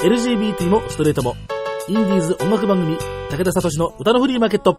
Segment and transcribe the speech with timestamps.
[0.00, 1.34] LGBT もストレートも。
[1.88, 2.96] インディーズ音楽番組、
[3.30, 4.78] 武田聡の歌のフリーマーケット。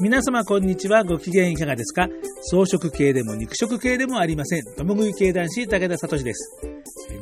[0.00, 1.04] 皆様こんにちは。
[1.04, 2.08] ご機嫌いかがですか？
[2.48, 4.62] 草食系でも肉食系でもありません。
[4.74, 6.62] 共食い系男子武田聡です。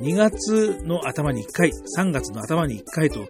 [0.03, 3.27] 2月の頭に1回、3月の頭に1回と、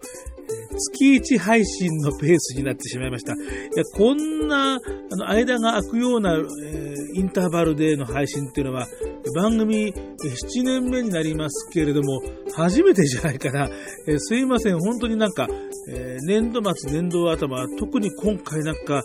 [0.76, 3.34] 月1配信のペースになってしまいました。
[3.34, 3.36] い
[3.76, 8.86] や、こんな、あの、間が空くような、えー、インターバルでの配信っていうのは、
[9.34, 12.22] 番組7年目になりますけれども、
[12.54, 13.68] 初めてじゃないかな。
[14.06, 15.48] えー、すいません、本当になんか、
[15.88, 19.02] えー、年度末、年度頭、特に今回なんか、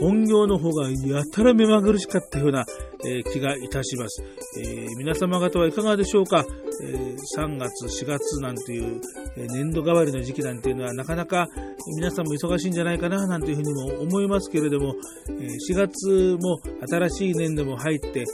[0.00, 2.64] 本業の方がやたら目まぐるしかったような、
[3.04, 4.22] え、気がいたします、
[4.58, 6.44] え、皆様方はいかがでしょうか、
[6.82, 9.00] え、3月、4月なんていう、
[9.36, 11.48] え年度替わりの時期なんていうのはなかなか
[11.96, 14.94] 皆さんも忙しいんじゃないかななんていうふうにも思いますけれども、
[15.28, 18.24] え4月も新しい年度も入って、え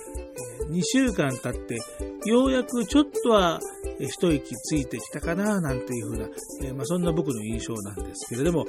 [0.71, 1.79] 2週間経って
[2.25, 3.61] ようやくちょっとは
[4.01, 6.29] 一息ついてきたかななんていうふうな、
[6.63, 8.67] えまあ、そんな僕の印象なんですけれども、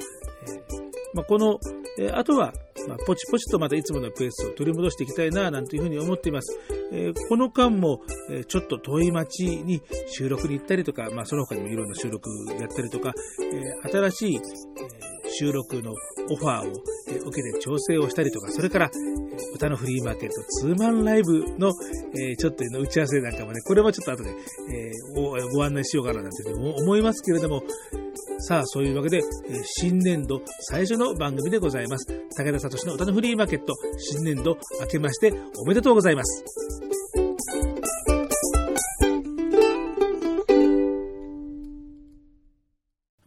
[0.48, 1.58] えまあ、この、
[1.98, 2.52] えあとは、
[2.88, 6.58] まあ、ポチポチとまたいつものペースを取り戻していきたいな、なんていうふうに思っています。
[6.92, 13.12] えー、この間も、えー、ちょっと遠い町に収録に行ったりとか、まあ、その他にもいろんな収録やったりとか、
[13.52, 14.40] え、新しい、え
[15.38, 15.92] 収録の
[16.30, 16.72] オファーを、
[17.26, 18.90] 受けて調整をしたりとか、それから、
[19.54, 21.72] 歌のフリーマーケットツーマンライブの、
[22.14, 24.30] えちょっとの打ち合わせなんかもね、これはちょっと後で、
[24.72, 24.92] え
[25.54, 27.62] ご案内しようかななんて思いますけれども、
[28.38, 29.22] さあ、そういうわけで、え
[29.64, 32.06] 新年度最初の番組でございます。
[32.36, 37.19] 武田聡の歌のフリーマーケット、新年度明けましておめでとうございます。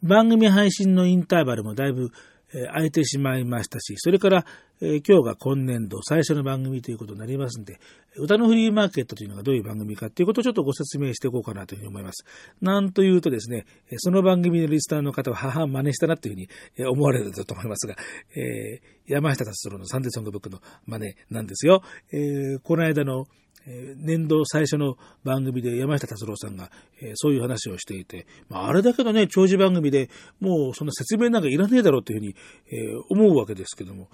[0.04, 2.12] 番組配信のインターバルもだいぶ
[2.56, 4.45] え空いてしまいましたし、それから、
[4.82, 7.80] え今日が今年度最初の番組ということになりますんで、
[8.16, 12.26] 歌のフリーマーケットというのがどういう番組かということをちょっとご説明していこうかなというふうに思います。
[12.62, 13.66] なんというとですね、
[13.98, 17.95] その番組のリスターの方は母真似したなというふうに思われると思いますが、
[18.36, 21.82] えー、山下達郎のサンデーソングブックの真似なんですよ。
[22.11, 23.26] えー、この間の
[23.66, 26.70] え年度最初の番組で山下達郎さんが、
[27.02, 30.10] えそういう話をしていて、まあ、れだけのね、長寿番組で
[30.40, 32.36] もうそんな説明なんかいらねえだろうというふうに、
[32.72, 34.10] え思うわけですけども、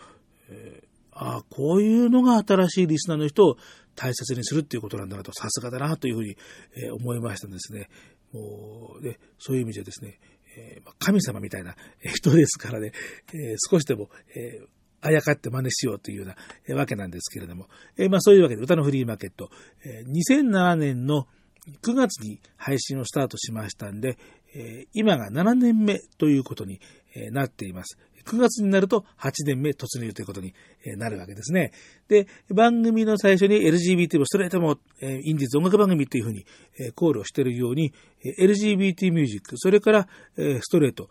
[0.49, 3.57] えああ、こういうのが新しいリスナーの人を
[3.95, 6.37] 大切にするっていうことなんだなと、さすがだなというふうに、
[6.77, 7.89] え思いましたんですね。
[8.31, 10.19] もう、で、そういう意味でですね、
[10.57, 11.75] え神様みたいな
[12.13, 12.93] 人ですからね、
[13.33, 14.61] え少しでも、え
[15.01, 16.33] あやかって真似しようというよ
[16.67, 17.67] うなわけなんですけれども、
[17.97, 19.49] えー、まあそういうわけで歌のフリーマーケット、
[19.85, 21.27] えー、2007年の
[21.81, 24.17] 9月に配信をスタートしましたんで、
[24.55, 26.79] えー、今が7年目ということに
[27.31, 27.97] なっています。
[28.25, 30.53] 9月になると8年目突入ということに
[30.97, 31.71] なるわけですね。
[32.07, 36.45] で、番組の最初に LGBT もストレートもインディーズ音楽番組というふうに
[36.95, 37.91] コールをしているように
[38.39, 41.09] LGBT ミュージック、それからストレート、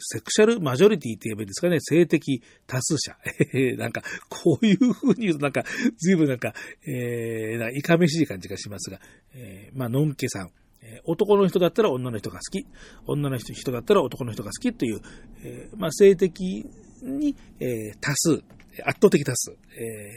[0.00, 3.16] セクシャルマジョリティって言えばいいんですかね、性的多数者。
[3.76, 5.64] なんか、こういう風に言うとなんか、
[5.98, 6.54] 随分なんか、
[6.86, 9.00] えー、なんかいかめしい感じがしますが、
[9.34, 10.50] えー、まあ、のんけさん。
[11.04, 12.66] 男の人だったら女の人が好き。
[13.06, 15.00] 女の人だったら男の人が好きという、
[15.44, 16.66] えー、まあ、性的
[17.02, 18.42] に、えー、多数、
[18.84, 20.10] 圧倒的多数、え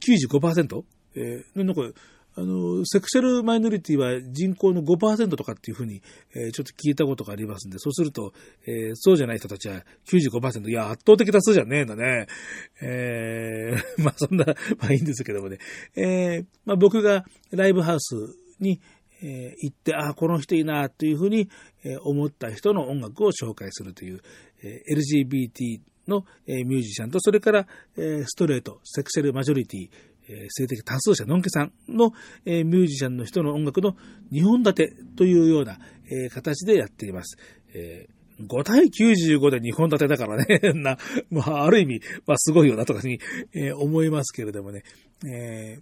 [0.00, 0.82] ー、95%?
[1.14, 1.82] えー、なんか、
[2.38, 6.02] あの、セクシャルマイノリティは人口の5%とかっていうふうに、
[6.34, 8.34] えー、ちょっと聞いたことがありますんで、そうすると、
[8.66, 12.26] えー、そうじゃない人たちは95%、いや、圧倒的多数じゃねえんだね。
[12.82, 14.54] えー、 まあそんな、ま
[14.88, 15.58] あいいんですけどもね。
[15.96, 18.14] えー、まあ僕がライブハウス
[18.60, 18.80] に、
[19.22, 21.48] えー、行って、ああ、この人いいな、というふうに、
[21.84, 24.20] えー、思った人の音楽を紹介するという、
[24.62, 27.66] えー、LGBT の、えー、ミュージシャンと、それから、
[27.96, 29.90] えー、ストレート、セクシャルマジョリティ、
[30.28, 32.12] え性的多数者のんけさんの、
[32.44, 33.96] えミュージシャンの人の音楽の
[34.32, 35.78] 2本立てというような、
[36.10, 37.36] え形でやっています。
[37.74, 38.08] え
[38.40, 40.98] 5対95で2本立てだからね、 な、
[41.30, 43.18] まあ、ある意味、まあ、すごいよなとかに、
[43.54, 44.82] えー、思いますけれどもね、
[45.26, 45.80] えー、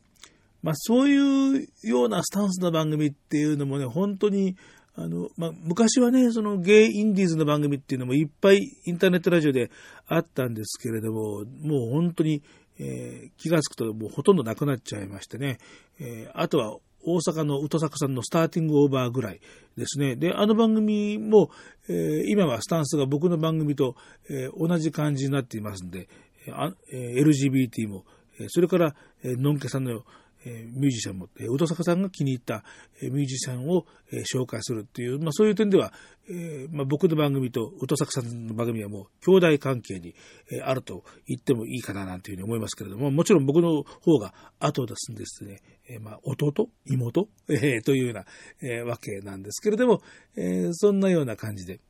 [0.63, 4.57] まあ、そういうようなスタンスの番組っていうのもね、本当に、
[4.97, 9.73] あの、まあ、昔はね、そのゲイインディーズの番組っていうのもいっぱいインターネットラジオで
[10.07, 12.43] あったんですけれども、もう本当に、
[12.79, 15.59] えー、気がつくともうほとんどなくなっちゃいましてね、
[16.01, 19.41] えー、あとは大阪の宇都坂さんのスターティングオーバーぐらい
[19.77, 20.17] ですね。
[20.17, 21.51] で、あの番組も、
[21.89, 23.95] えー、今はスタンスが僕の番組と、
[24.31, 26.09] えー、同じ感じになっていますんで、
[26.47, 28.05] えー、LGBT も、
[28.49, 30.03] それから、えー、のんけさんの、
[30.45, 32.65] えミュージシャンも、え宇戸坂さんが気に入った、
[33.03, 35.93] えミュージシャンを、え紹介するっていう、まあ、そういう点では、
[36.29, 40.15] えまあ、僕の番組と宇戸坂さんの番組はもう兄弟関係に、
[40.51, 46.69] えあると言ってもいいかななんていうふうに思いますけれども、もちろん僕の方が後を出すんですね、えまあ、弟？
[46.87, 48.27] 妹、 えというような、
[48.63, 50.03] えわけなんですけれども、
[50.37, 51.81] えそんなような感じで、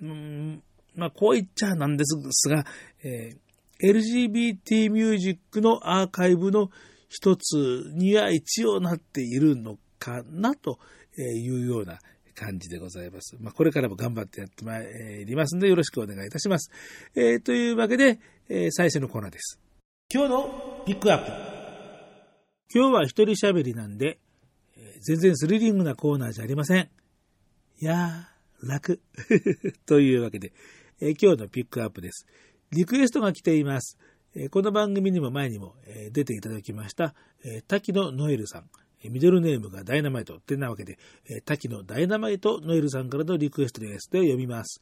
[0.00, 0.62] うん
[0.94, 2.64] まあ、こう言っちゃなんですが、
[3.02, 3.38] えー、
[3.82, 6.70] LGBT ミュージックのアーカイブの
[7.12, 10.78] 一つには一応なっているのかなと
[11.18, 11.98] いうような
[12.34, 13.36] 感じでございます。
[13.38, 16.70] まあ、これからも頑張ってやってまいりますのでよろしくお願いいたします。
[17.14, 18.18] えー、というわけで、
[18.48, 19.60] えー、最初のコーナーです。
[20.10, 21.32] 今日のピックアップ。
[22.74, 24.18] 今日は一人喋りなんで、
[24.78, 26.88] えー、全然スリリングなコーナーじゃありません。
[27.78, 29.02] いやー、楽。
[29.84, 30.54] というわけで、
[30.98, 32.26] えー、今日のピックアップです。
[32.70, 33.98] リクエストが来ています。
[34.50, 35.74] この番組にも前にも、
[36.10, 37.14] 出ていただきました、
[37.44, 38.64] え、滝野ノエルさん。
[39.10, 40.98] ミドルネームがダイナマイトってなわけで、
[41.28, 44.10] え、滝野ダイナマイトノエルさんからのリクエストです。
[44.10, 44.80] で読みます。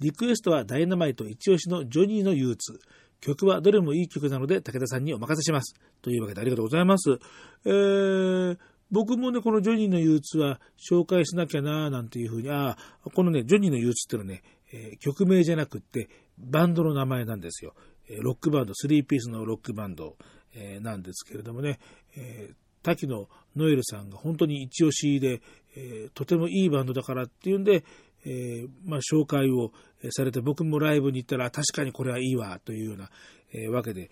[0.00, 2.78] リクエストはダイナマイト一押しのジョニーの憂鬱。
[3.22, 5.74] 曲はどれもいい曲なので武田さんにお任せします。
[6.02, 7.18] というわけでありがとうございます。
[7.64, 8.58] えー、
[8.90, 12.76] 僕もね、このジョニーの憂鬱は紹介しなきゃなーなんていうふうに、あ
[13.06, 14.42] あ、このね、ジョニーの憂鬱ってのはね、
[14.72, 17.74] えー、曲名じゃなくって、バンドの名前なんですよ。
[18.22, 20.16] ロックバンド、スリーピースのロックバンド、
[20.54, 21.78] えー、なんですけれどもね、
[22.16, 25.40] えー、滝野ノエルさんが本当に一押しで、
[25.76, 27.84] えー、とてもいいバンドだからっていうんで、
[28.26, 29.72] えー、まあ、紹介を
[30.10, 33.10] されて、僕もライブに行ったら、確かにこれはいいわ、というような、
[33.52, 34.10] え、わけで、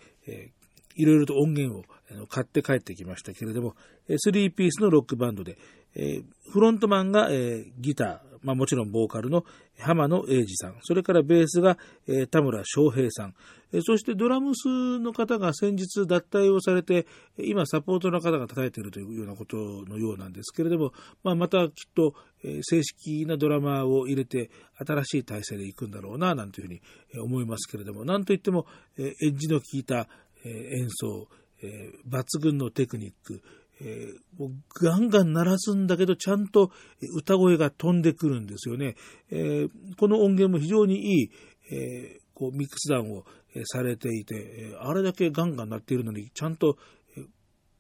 [0.97, 3.77] いろいろと音源を買って帰ってきましたけれども、
[4.17, 5.59] スリーピースのロックバンドで、
[5.99, 9.45] えフロントマンが、えギター、まあ、もちろんボーカルの
[9.79, 13.35] 浜野英二さん、それからベースが、えー、田村翔平さん、
[13.73, 17.07] えー、そしてドラムスの方が先日脱退をされて、
[17.39, 20.93] 今サポートの方が叩いているというようなことのようなんですけれども、
[21.23, 24.51] まあ、またきっと、えー、正式なドラマを入れて
[24.85, 26.81] 新しい体制でいくんだろうな、なんていうふうに
[27.23, 28.67] 思いますけれども、なんといっても、
[28.97, 30.09] えー、エッジの効いた、
[30.45, 31.29] えー、演奏、
[31.63, 33.43] えー、抜群のテクニック、
[33.81, 34.51] えー、もう
[34.83, 36.71] ガンガン鳴らすんだけど、ちゃんと
[37.17, 38.97] 歌声が飛んでくるんですよね。
[39.31, 41.31] えー、この音源も非常にいい、
[41.71, 43.25] えー、こうミックスダウンを
[43.65, 46.77] されていて、あれだけガンガン鳴っているのに、ちゃんと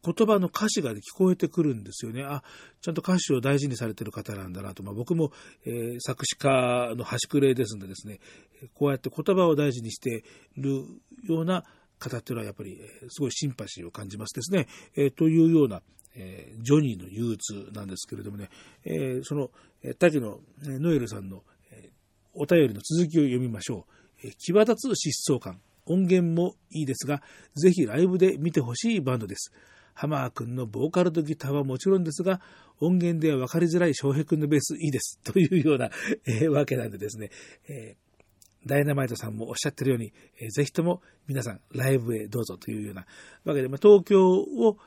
[0.04, 2.22] 言葉の歌詞が聞こえてくるんですよね。
[2.22, 2.42] あ、
[2.80, 4.82] ちゃんと歌詞を大事にされてる方なんだなと。
[4.82, 5.32] まあ、僕も、
[5.66, 8.20] えー、作詞家の端くれですんでですね、
[8.74, 10.24] こうやって言葉を大事にして
[10.56, 10.84] いる
[11.24, 11.64] ような
[11.98, 12.78] 方っていうのはやっぱり
[13.08, 14.66] すごいシンパシーを感じますですね。
[14.96, 15.82] え、というような、
[16.16, 18.48] え、ジョニーの憂鬱なんですけれどもね、
[18.84, 19.50] え、その、
[19.82, 21.42] えー、滝野ノエルさんの、
[22.34, 23.86] お便りの続きを読みましょ
[24.22, 24.28] う。
[24.28, 25.60] え、際立つ疾走感。
[25.86, 27.22] 音源もいいですが、
[27.56, 29.52] ぜひライブで見てほしいバンドです。
[29.94, 32.40] ハマー君のボーカルとギターはもちろんですが、
[32.78, 35.18] 音源では分かりづらい翔平君のベースいいです。
[35.24, 35.90] というような、
[36.26, 37.30] えー、わけなんでですね、
[37.68, 38.07] えー
[38.66, 43.06] ダイナマイトさんもおっしゃってるように、えー、ぜひとも皆さんライブへどうぞというような
[43.44, 44.78] わけで、まあ、東京を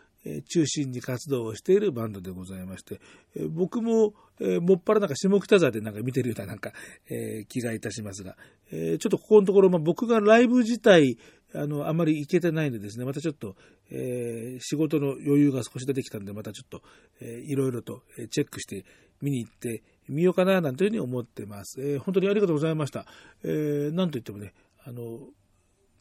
[0.49, 2.99] 中心に活動をしているバンドでございまして、
[3.35, 6.73] えー、僕も、えー、もっぱらなんか下北沢でなんか見てるようななんか、
[7.09, 8.35] えー、気がいたしますが、
[8.71, 11.17] え、ちょっとここのところ、まあ、僕がライブ自体、
[11.53, 13.55] あの、あまり行けてないのでですね、またちょっと、
[13.89, 16.81] え、仕事の余裕が少し出てきたんで、またちょっと、
[17.19, 18.85] えー、いろいろとチェックして
[19.21, 21.81] 見に行ってみようかな、なんていうふうに思ってます。
[21.81, 23.05] えー、本当にありがとうございました。
[23.43, 24.53] えー、なんといってもね、
[24.83, 25.19] あの、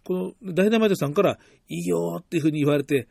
[0.04, 1.38] このダイナマイトさんから
[1.68, 3.08] いいよっていうふうに言われて、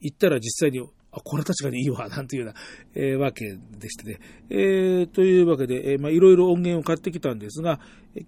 [0.00, 0.80] 行ったら実際に、
[1.12, 2.60] あ、これ確かにいいわ、なんていうような、
[2.94, 4.18] えー、わけでしてね。
[4.50, 7.80] えー、というわけで、えー、まあ、いろいろ音源を買ってきたんですが、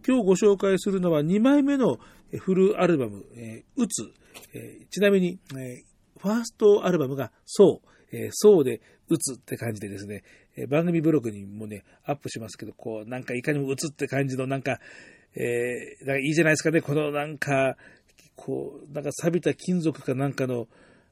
[0.07, 1.99] 今日ご紹介するのは2枚目の
[2.39, 4.13] フルアルバム、えー、うつ、
[4.55, 10.23] えー、ちなみに、えー、ファーストアルバムがそう、えー、そうで打つって感じでですね、
[10.57, 14.81] えー、番組ブログにもね、アップしますけど、こう、なんかいかにも打つって感じの、なんか、
[15.35, 17.77] えー、なんかいいじゃないですかね、このなんか、
[18.37, 20.69] こう、なんか錆びた金属かなんかの、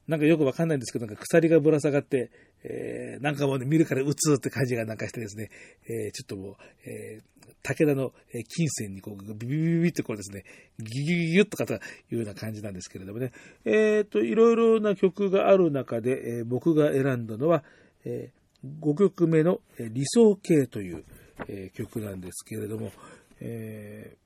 [0.07, 2.29] なんかよくわかんないんですけど、なんか鎖がぶら下がって、
[2.63, 5.49] えー、なんかもうね、見るから打つって感じがなんかしてですね、
[5.85, 7.23] えー、ちょっともう、えー、
[7.61, 8.11] 武田の
[8.55, 10.43] 金銭にこう、ビビビビってこうですね、
[10.79, 11.77] ギギギギュッとかとい
[12.11, 13.31] うような感じなんですけれどもね、
[13.65, 17.63] えっ、ー、と、いろいろな曲がある中で、えー、僕が選んだのは、
[18.05, 21.03] えー、5曲目の理想形という、
[21.47, 22.91] え、曲なんですけれども、
[23.39, 24.17] え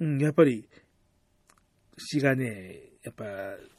[0.00, 0.68] ー、うん、やっぱり
[1.98, 3.24] 詩がね、やっぱ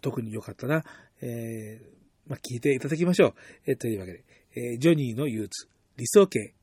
[0.02, 0.84] 特に良かったな。
[1.22, 3.34] えー、まあ、聞いていただきましょう。
[3.66, 4.24] えー、というわけで、
[4.56, 6.54] え、ジョニーの憂鬱、理想形。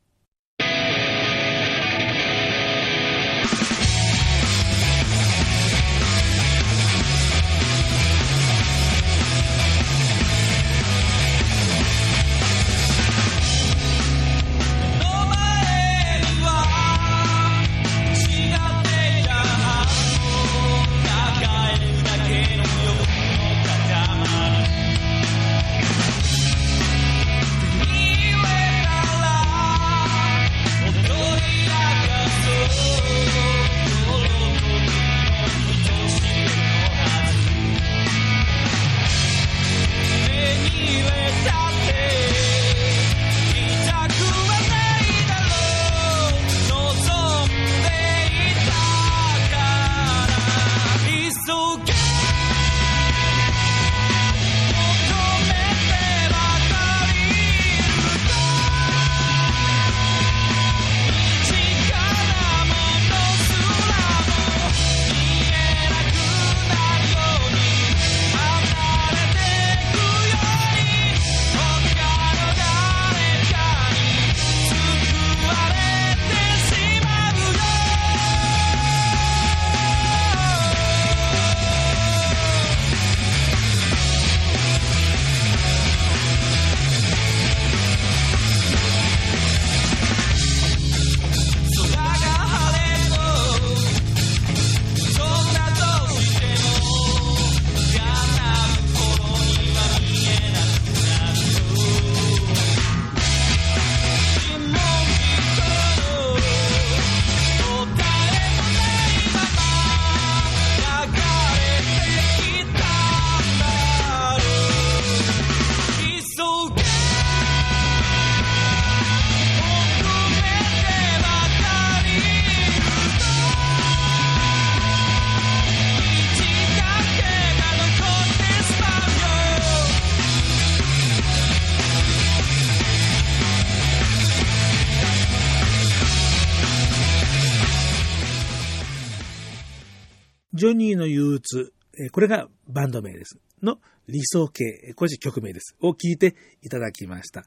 [142.21, 143.39] これがバンド名です。
[143.63, 145.75] の理想形、これ曲名です。
[145.81, 147.45] を聞いていただきました。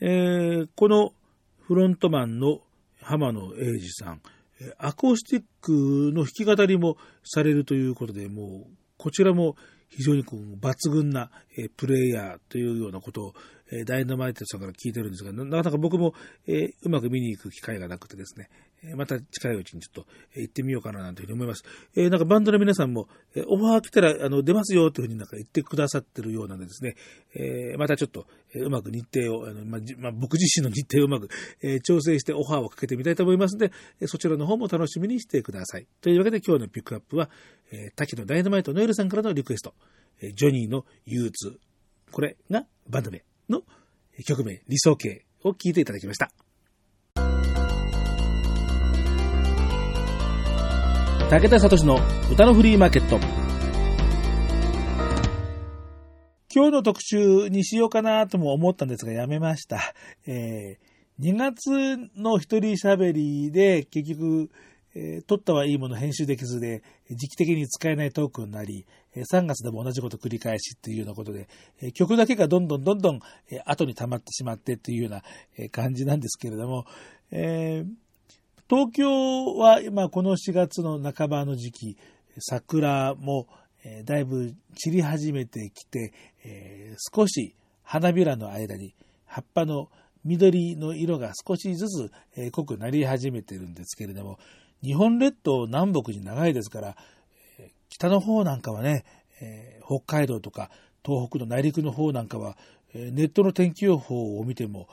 [0.00, 1.12] えー、この
[1.62, 2.60] フロントマンの
[3.00, 4.22] 浜野英二さん、
[4.78, 9.56] アコースティックの弾き語りもされるということで、もう、こちらも
[9.88, 11.32] 非常にこう抜群な
[11.76, 13.34] プレイヤーというようなことを
[13.86, 16.14] ダイナマイトさんから聞いてるんですが、なかなか僕も、
[16.46, 18.50] え、うまく見に行く機会がなくてですね、
[18.96, 21.62] また近いうちにちょっと行ってみようかななんていうふうに思います。
[21.94, 26.96] えー、なんかバンドの皆さんも、えオファー来たらあの出ますよというふうになんか言ってくださってるようなんでですね、
[27.34, 31.28] えー、またちょっと、えうまく日程を、あのままあ、僕自身の日程をうまく、
[31.62, 35.86] え調整してオファーをかけてみたいと思いますので、えそちらの方も楽しみにしてください。
[36.00, 37.30] というわけで今日のピックアップは、
[37.70, 39.74] え滝のダイナマイトノエルさんからのリクエスト、
[40.20, 41.58] えジョニーの憂鬱。
[42.10, 43.62] これがバンド名の
[44.26, 46.30] 曲名、理想形を聴いていただきました。
[51.32, 51.98] 武田聡の
[52.30, 53.18] 歌のフリーマーケット。
[56.54, 59.94] 今日の特集にしようかなとも思ったんですがやめました。
[60.26, 64.50] えー、2月の一人喋りで結局、
[64.94, 68.84] えー、撮ったはいいもの編集できずで、時期的に使えないトークになり、
[69.16, 71.48] 3月でも同じこと繰り返しっていうようなことで、
[71.94, 73.20] 曲だけがどんどんどんどん
[73.64, 75.22] 後に溜まってしまってっていうような
[75.70, 76.84] 感じなんですけれども、
[77.30, 77.90] えー、
[78.74, 81.96] 東京は今この4月の半ばの時期、
[82.38, 83.46] 桜も
[84.06, 86.14] だいぶ散り始めてきて、
[87.14, 88.94] 少し花びらの間に
[89.26, 89.90] 葉っぱの
[90.24, 94.38] 緑の色が少しずつ濃くなり始めてるんですけれども、
[94.82, 96.96] 日本列島南北に長いですから、
[97.90, 99.04] 北の方なんかはね、
[99.42, 100.70] え、北海道とか
[101.04, 102.56] 東北の内陸の方なんかは、
[102.94, 104.88] え、ネットの天気予報を見ても、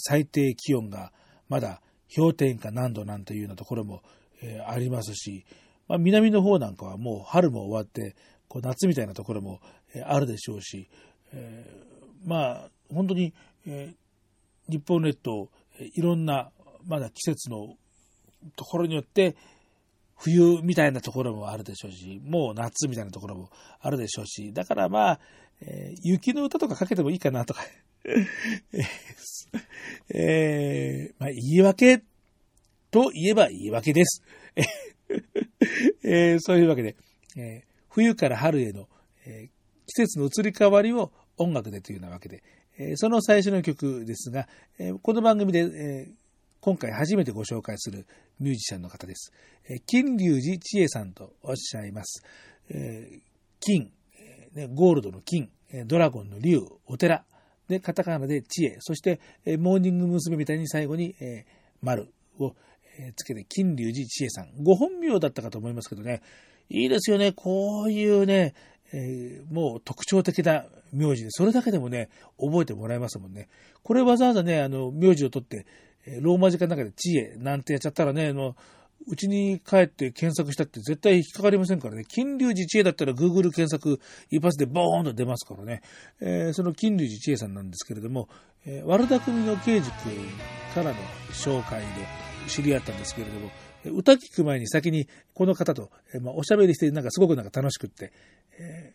[0.00, 1.14] 最低気温が
[1.48, 1.80] まだ
[2.14, 4.02] 氷点下何度なんていうようなところも、
[4.42, 5.44] えー、ありますし、
[5.88, 8.16] まあ、南の方なんかはもう春も終わって
[8.48, 9.60] こう夏みたいなところも、
[9.94, 10.88] えー、あるでしょうし、
[11.32, 13.32] えー、まあ本当に、
[13.66, 13.94] え、
[14.68, 16.50] 日本列島いろんな
[16.86, 17.74] まだ季節の
[18.56, 19.36] ところによって、
[20.16, 23.48] 冬みたいなところもあるでしょうし、もう夏みたいなところも
[23.80, 25.20] あるでしょうし、だからまあ、
[25.64, 27.62] えー、雪の歌とかかけてもいいかなとか
[30.12, 32.02] えー、まあ、言い訳
[32.90, 34.22] と言えば言い訳です。
[36.02, 36.96] えー、そういうわけで、
[37.36, 38.88] えー、冬から春への、
[39.24, 39.48] え
[39.86, 42.42] 季節の移り変わりを音楽でというようなわけで、
[42.78, 46.08] えその最初の曲ですが、えこの番組で、え
[46.60, 48.06] 今回初めてご紹介する
[48.40, 49.32] ミュージシャンの方です。
[49.68, 52.24] え金龍寺千恵さんとおっしゃいます。
[53.60, 53.92] 金、
[54.54, 55.50] ねゴールドの金、
[55.86, 57.24] ドラゴンの龍、お寺、
[57.68, 59.20] で、カタカナで知恵、そして、
[59.58, 60.36] モーニング娘。
[60.36, 61.46] みたいに最後に、え
[61.80, 62.54] 丸を
[63.16, 64.50] つけて、金龍寺千恵さん。
[64.62, 66.22] ご本名だったかと思いますけどね、
[66.68, 67.32] いいですよね。
[67.32, 68.54] こういうね、
[68.92, 73.48] えー、もう特徴的な名字で、それだけでもね、覚えてもらえますもんね。
[73.82, 75.66] これわざわざね、あの、名字を取って、
[76.20, 78.56] ローマ字かの中で知恵なんてやっちゃったらね、あの、
[79.06, 82.04] うちに帰って検索したって絶対引っかかりませんからね。
[82.04, 85.82] 金龍寺知恵だったら Google 検索一発でボーンと出ますからね。
[86.20, 88.28] えー、その金龍寺知恵さんなんですけれども、
[88.64, 90.12] えー、悪田組の刑事君
[90.74, 90.96] からの
[91.32, 91.86] 紹介で
[92.48, 93.50] 知り合ったんですけれども、
[93.84, 98.12] 歌聞く前に先にこの方と、えー、まあ、おしゃべりしてなんかすごくなんか楽しくって、
[98.58, 98.94] え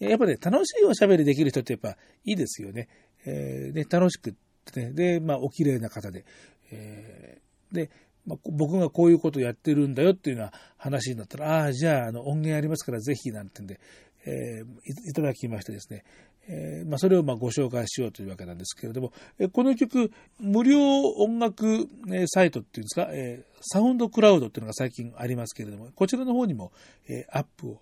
[0.00, 1.90] ー、やっぱね、楽しいおしゃべりできる人ってやっぱ
[2.24, 2.88] いいですよね。
[3.26, 4.34] えー、ね楽しくっ
[4.72, 6.24] てね、で、まあ、お綺麗な方で、
[6.70, 7.90] えー、で、
[8.28, 13.80] まあ、僕がこういうことをやってるんだよっていうような話になったら、ああ、じゃあ、あの、音源ありますからぜひ、なんてんで、
[14.26, 16.04] えー、いただきましてですね、
[16.48, 21.86] えーまあ、それをまご紹介しようというわけなんですけれども、えこの曲、無料音楽、
[22.26, 26.72] サイトっていうんですか、えー、サウンドクラウドっていうのが最近ありますけれども、こちらの方にも、
[27.08, 27.80] え、アップを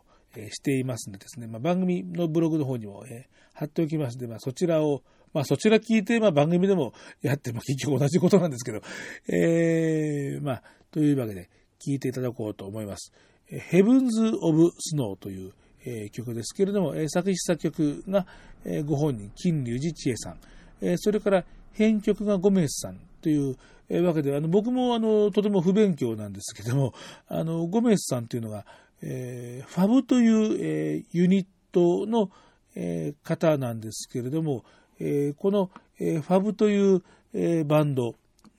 [0.50, 5.02] していますのでですね、まあ、番組のブログの方にも、え、貼っておきますので、まあ、そちらを、
[5.36, 8.80] まあ、そちら聞いて、まあ、番組でもやって、まあ、結局同じことなんですけど、
[9.28, 13.12] えー、まあ、というわけで、聞いていただこうと思います。
[13.44, 15.52] ヘブンズ・オブ・スノーという、
[15.84, 18.26] えー、曲ですけれども、えー、作詞作曲が、
[18.64, 20.38] えー、ご本人、金龍寺千恵さん、
[20.80, 23.58] えー、それから編曲がゴメスさんという、
[23.90, 26.94] えー、わけで、あの僕もあのとても不勉強なんですけども、
[27.28, 28.64] あのゴメスさんというのが、
[29.02, 32.30] えー、ファブという、えー、ユニットの、
[32.74, 34.64] えー、方なんですけれども、
[35.00, 37.02] えー、この、えー、ファブという、
[37.34, 38.14] えー、バンド、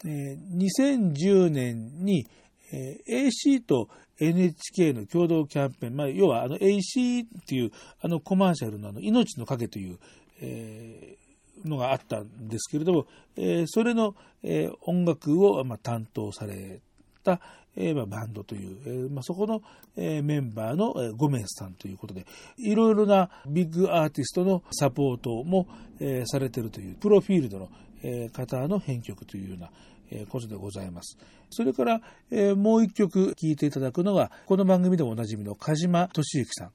[0.06, 2.28] えー、2010年に、
[2.72, 3.90] えー、AC と
[4.20, 10.00] NHK の共同キャンペーン、まあ、要はあの AC っていうあのコマーシャルのあの命の影という、
[10.42, 16.82] えー、のがあったんですけれども、えー、それの、えー、音楽を、まあ、担当され
[17.24, 17.40] た、
[17.78, 19.62] えーまあ、バンドという、えーまあ、そこの、
[19.96, 22.26] えー、メンバーの、えー、ゴメスさんということで、
[22.58, 25.68] いろいろなビッグアーティストのサポートも、
[26.00, 27.70] えー、されているという、プロフィールドの、
[28.02, 29.70] えー、方の編曲というような、
[30.10, 31.18] えー、ことでございます。
[31.52, 32.02] それから、
[32.32, 36.72] えー、もう一曲聴いていただくのは、この番組でもおなじみの鹿島俊之さん。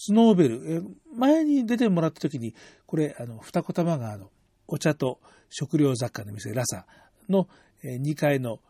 [0.00, 0.84] スノーベル、えー、
[1.16, 2.54] 前に出てもらった時に、
[2.86, 4.30] これ、あの、二子玉川の
[4.68, 5.18] お茶と
[5.50, 6.86] 食料雑貨の店ラサ
[7.28, 7.48] の、
[7.82, 8.60] えー、2階の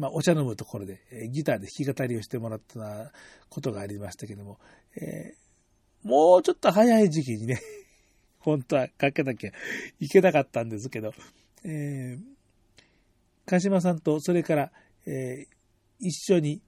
[0.00, 3.12] まあ、お茶飲むところで、え、ギターで弾き語りをしてもらった
[3.50, 4.58] ことがありましたけども、
[4.96, 7.60] えー、もうちょっと早い時期にね、
[8.40, 9.50] 本当はかけなきゃ
[10.00, 11.12] いけなかったんですけど、
[11.64, 12.22] えー、
[13.44, 14.72] 鹿島さんと、それから、
[15.04, 15.46] えー、
[15.98, 16.62] 一緒に、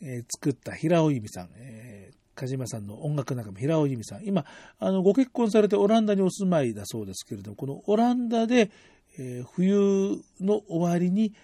[0.00, 4.44] えー、作った平尾由美さん、えー、鹿島さんの音楽仲間、平尾由美さん、今、
[4.78, 8.70] あの、ご結婚されてオランダにお住まいだそうですけれども、このオランダで、
[9.18, 11.34] えー、冬の終わりに、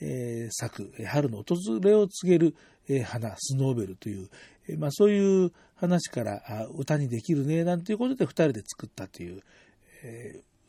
[0.00, 2.54] えー、咲く、春の訪れを告げる、
[3.04, 4.28] 花、スノーベルという、
[4.78, 6.40] まあ、そういう話から
[6.74, 9.42] 歌にできるね、なんていうことで2人で作ったという、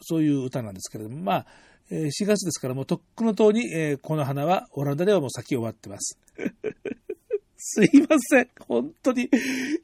[0.02, 1.46] そういう歌なんですけれども、まあ、
[1.92, 6.20] え4月ですからもうとっくのとうに、この花はオランダではもう咲き終わってます。
[7.58, 8.50] すいません。
[8.68, 9.30] 本当に。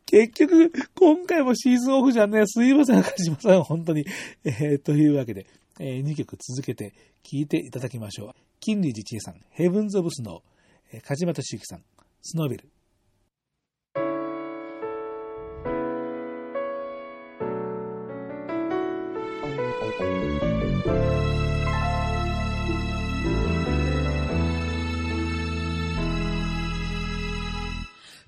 [0.05, 3.63] 結局、今回もシーズンオフじゃねすいません、中島さん。
[3.63, 4.05] 本当に。
[4.45, 5.45] え、というわけで、
[5.79, 8.31] えー、2曲続けて聴いていただきましょう。
[8.59, 11.83] 金龍寺千恵さん、ヘブンズ・オブ・スノー、梶又修樹さん、
[12.21, 12.69] スノーベル。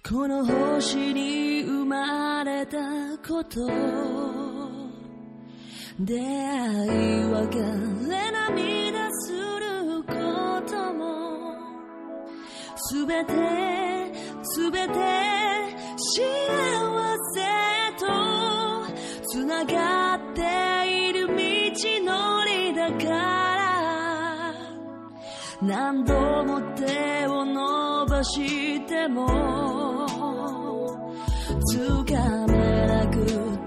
[0.10, 2.77] この星に生まれた
[3.27, 4.57] こと
[5.99, 10.13] 出会い別れ涙するこ
[10.69, 11.55] とも。
[12.75, 13.33] すべて
[14.43, 14.93] すべて
[15.97, 16.15] 幸
[17.33, 17.41] せ
[17.99, 18.05] と
[19.27, 21.33] つながっている道
[22.05, 23.47] のりだから。
[25.63, 26.13] 何度
[26.45, 29.25] も手を伸ばしても
[31.65, 33.25] つかめなく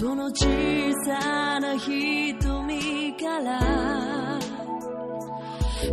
[0.00, 0.46] その小
[1.04, 4.38] さな瞳から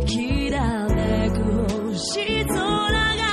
[0.06, 3.27] きらめく星空が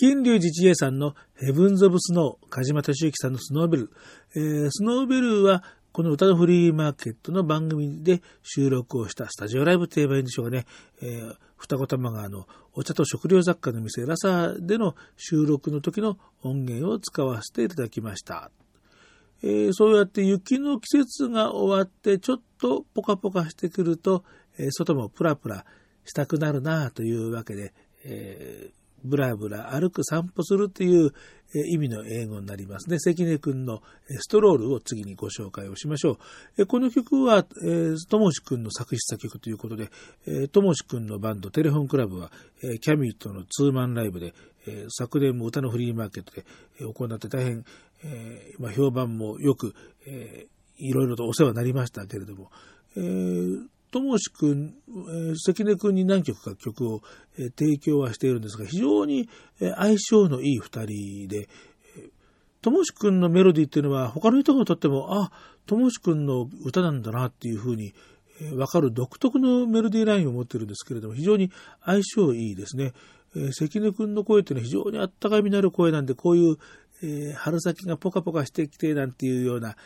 [0.00, 3.90] 金龍寺知恵さんのヘブンズ・オブ・スノー、梶間敏之さんのスノーベル。
[4.34, 10.64] えー、スノーベルは、この歌のフリーマーケットの番組で収録をしたスタジオライブと言えばいいんでしょうかね。
[11.02, 18.50] えー、二子玉川のお茶と食料雑貨の店ラサでの収録の時の音源を使わせていただきました。
[19.42, 24.24] えー、そうやって雪の季節が終わってちょっとポカポカしてくると、
[24.56, 25.66] えー、外もプラプラ
[26.06, 27.74] したくなるなというわけで、
[28.06, 31.12] えー、ブラブラ歩く散歩するという
[31.68, 32.98] 意味の英語になりますね。
[32.98, 36.18] 関根くんのストロールを次にご紹介をしましょ
[36.56, 36.66] う。
[36.66, 39.90] この曲は、ともしくんの作詞作曲ということで、
[40.48, 42.30] ともしくんのバンドテレフォンクラブは、
[42.80, 44.34] キャミーとのツーマンライブで、
[44.88, 46.44] 昨年も歌のフリーマーケットで
[46.80, 47.64] 行って大変、
[48.74, 49.74] 評判もよく、
[50.76, 52.50] いろいろとお世話になりましたけれども、
[53.90, 54.74] ともしくん、
[55.36, 57.02] 関根くんに何曲か曲を、
[57.56, 61.48] 提供はしているんですが、非常に、相性のいい二人で、
[62.62, 65.32] ともしくんのメロディーっていうのは他の人がとっても、あ、
[65.66, 67.94] ともしくんの歌なんだなっていうふうに、
[68.54, 71.50] わかる独特のメロディーラインを持ってるんですけれども、非常に
[71.84, 72.92] 相性いいですね。
[73.52, 76.56] 関根くんの声っていうのは非常にあったかみのある声なんで、こういう、
[77.02, 79.76] えー、春先がポカポカしてきてなんていうような、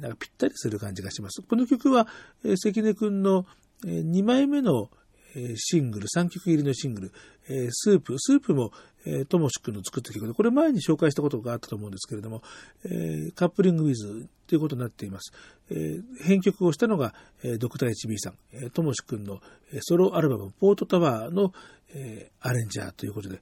[0.00, 1.42] なんかぴったりする感じがします。
[1.42, 2.08] この曲は、
[2.44, 3.46] え関根くんの
[3.86, 4.90] え2枚目の
[5.34, 7.12] えシングル、3曲入りのシングル
[7.48, 8.72] え、スープ、スープも
[9.04, 12.42] え、ともしくんの作った曲で、これ前に紹介したことがあったと思うんですけれども、
[12.84, 15.32] えカップリングウィズということになっています。
[15.70, 19.40] え編曲をしたのが、えドクター HB さん、えともしくんの
[19.80, 21.52] ソロアルバム、ポートタワーの
[21.94, 23.40] えアレンジャーということで、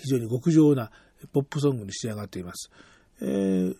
[0.00, 0.90] 非常に極上な
[1.32, 2.70] ポップソングに仕上がっています。
[3.20, 3.76] えー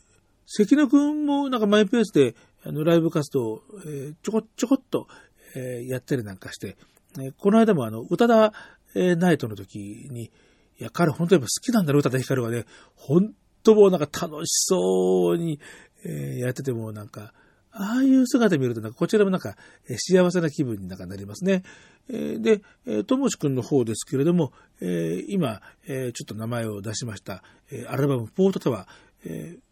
[0.51, 2.35] 関根くんもなんかマイペースで
[2.65, 5.07] あのライブ活動を、えー、ちょこちょこっと、
[5.55, 6.79] えー、やったりなんかして、
[7.19, 8.53] えー、この間もあの、宇多田、
[8.95, 10.31] えー、ナイトの時に、い
[10.79, 12.65] や、彼本当にやっぱ好きなんだろ、宇多田ヒカルがね、
[12.97, 15.61] 本当もうなんか楽しそうに、
[16.05, 17.35] えー、やっててもなんか、
[17.71, 19.55] ああいう姿見ると、なんかこちらもなんか、
[19.89, 21.63] え、幸せな気分になんかなりますね。
[22.09, 28.89] え、で、えー、ともしくんの方ですけれども、え、今、え、ちょっと名前を出しました、え、アルバムポートタワー、
[29.27, 29.68] えー、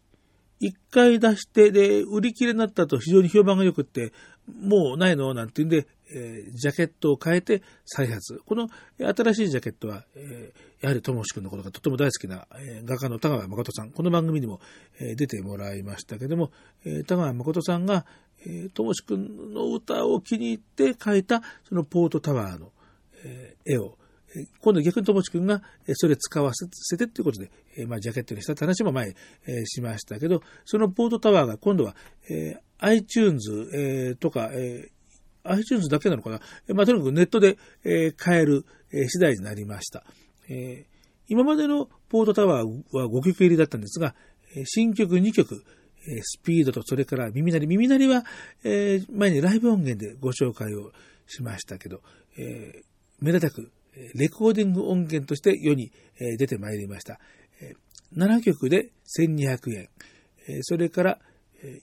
[0.59, 4.11] 一回出して、で、売り切れになったと非常に評判が良くって、
[4.47, 5.33] もうないの？
[5.33, 8.39] なんていうんで、えー、ジャケットを変えて再発。
[8.45, 13.91] この新しいジャケットは、えー、やはりともしくんのことがとても大好きな、えー、画家の田川誠さん。
[13.91, 14.61] この番組にも、
[15.01, 16.51] えー、出てもらいましたけども、
[16.85, 18.05] えー、田川誠さんが、
[18.45, 22.71] えー、ともしくんの歌を気に入って描いた、そのポートタワーの、
[23.25, 23.97] えー、絵を、
[24.61, 25.61] 今度逆に友地君が
[25.93, 29.15] それ使わせてっていうことで、えまあ、ジャケットにしたって話も前、
[29.47, 31.95] えしましたけど、そのポートタワーが今度は、
[32.29, 34.89] え iTunes、えとか、え
[35.43, 36.41] iTunes だけなのかな、
[36.73, 40.03] まあ、とにかくネットで、え買える、え次第になりました。
[40.49, 40.85] え
[41.29, 44.13] 今までのポートタワーは5曲入りだったんですが、
[44.65, 45.63] 新曲2曲、
[46.21, 47.67] スピードとそれから耳鳴り。
[47.67, 48.25] 耳鳴りは、
[48.63, 50.91] え前にライブ音源でご紹介を
[51.27, 52.01] しましたけど、
[52.37, 52.81] え
[53.19, 53.71] 目立たく
[54.15, 55.91] レコーディング音源として世に
[56.37, 57.19] 出てまいりました。
[58.15, 59.89] 7曲で1200円。
[60.61, 61.19] それから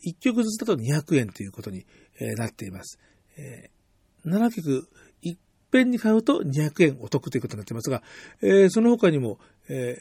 [0.06, 1.84] 1曲ずつだと200円ということに
[2.36, 2.98] なっています。
[4.24, 4.88] 7曲
[5.22, 5.36] いっ
[5.70, 8.02] ぺんに買うと200円お得ということになっていますが、
[8.70, 9.38] その他にも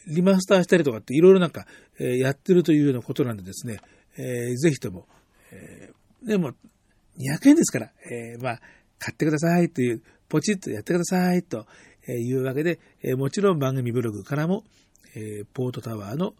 [0.07, 1.65] リマスターしたりとかっていろいろなんか
[1.97, 3.79] やってるというようなことなんでですね、
[4.15, 5.07] ぜひとも、
[6.23, 6.53] でも
[7.17, 7.91] 200円ですから、
[8.39, 8.61] まあ
[8.99, 11.67] 買ってくださいという、ポチッとやってくださいと
[12.07, 14.63] えいうわけで、えもちろん番組ブログからも、
[15.15, 16.33] えポートタワーの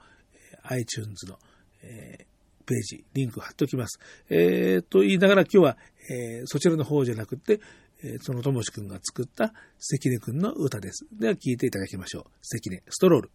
[0.64, 1.38] iTunes の
[1.84, 2.26] え
[2.66, 4.00] ページ、リンク貼っておきます。
[4.30, 5.78] えー、と言いながら今日は、
[6.10, 7.60] え、そちらの方じゃなくて、
[8.04, 11.06] え、そのともしくんが作った関根くんの歌です。
[11.12, 12.24] では聴いていただきましょう。
[12.42, 13.32] 関根、ストロール。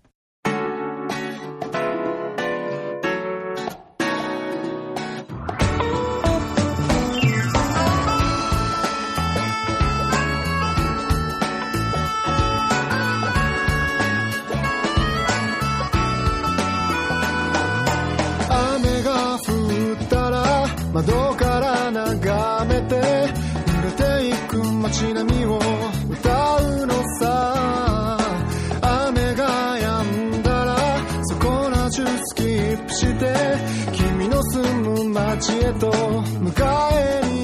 [24.99, 25.61] 街並みを
[26.11, 28.19] 歌うのさ。
[28.83, 30.77] 雨が止んだら
[31.23, 33.33] そこら中スキップして
[33.93, 34.61] 君の住
[35.05, 36.53] む街へと迎
[36.95, 37.38] えに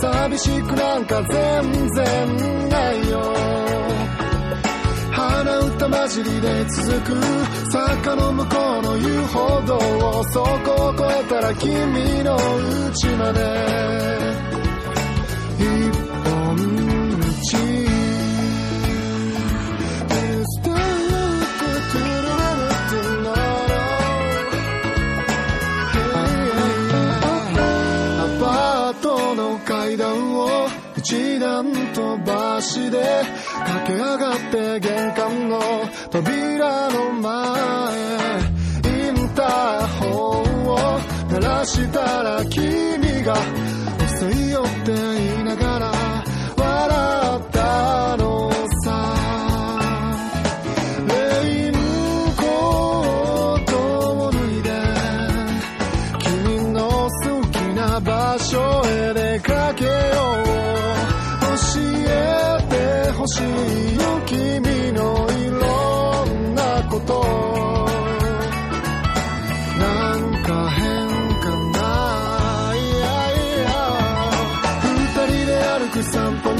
[0.00, 3.34] 寂しくなんか全然ないよ。
[5.10, 7.20] 鼻歌混じりで続く
[7.70, 12.38] 坂の向こうの遊歩道をそこを越えたら君の
[12.92, 13.98] 家まで。
[32.98, 33.22] で
[33.66, 35.60] 駆け上がって玄関の
[36.10, 37.28] 扉の前
[38.84, 43.36] インターホンを鳴らしたら君が
[63.18, 67.14] ほしいよ君のいろんなこと
[69.76, 71.08] なんか変
[71.40, 73.02] かないや
[73.34, 73.70] いや
[74.84, 76.58] 二人で歩く散歩道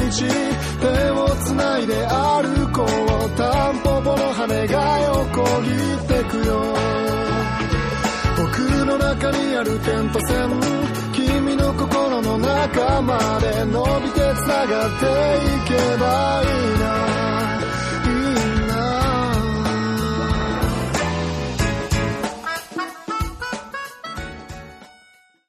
[0.80, 6.74] 手をつないで歩こうタンポポの羽が横切ってくよ
[8.36, 11.07] 僕の中にある点と線
[13.02, 16.86] まで伸びてつながっていけばいいな
[18.04, 18.74] いいな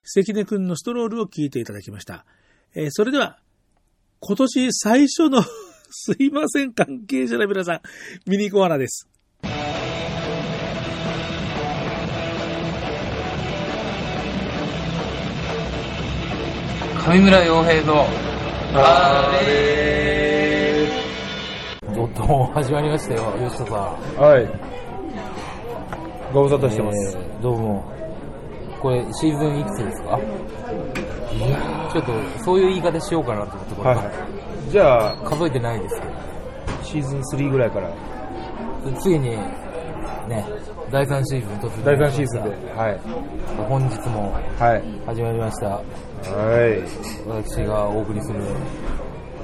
[0.03, 2.25] 関根くんのストロールを聞いていただきました。
[2.75, 3.39] えーそれでは、
[4.19, 5.43] 今年最初の
[5.91, 7.81] すいません関係者の皆さん、
[8.29, 9.08] ミニコアナです。
[17.05, 18.05] 上村洋平の
[18.73, 20.87] あれ
[21.97, 23.75] おっと、始まりましたよ、吉田さん。
[24.21, 24.47] はい。
[26.33, 27.17] ご無沙汰してます。
[27.17, 27.83] えーどうも。
[28.81, 30.19] これ、シーズンいくつですか？
[31.91, 32.11] ちょっと、
[32.43, 34.11] そういう言い方しようかなと思って、これ、はいはい。
[34.69, 36.07] じゃあ、数えてないですけ
[36.83, 37.89] シーズン3ぐらいから、
[38.85, 39.31] ど、ついに、
[40.27, 40.45] ね、
[40.91, 42.49] 第3シーズン突入第3シーズンで。
[42.75, 42.99] はい。
[43.67, 44.83] 本日もはい。
[45.05, 45.67] 始まりました。
[45.69, 46.81] はい。
[47.27, 48.41] 私がお送りする、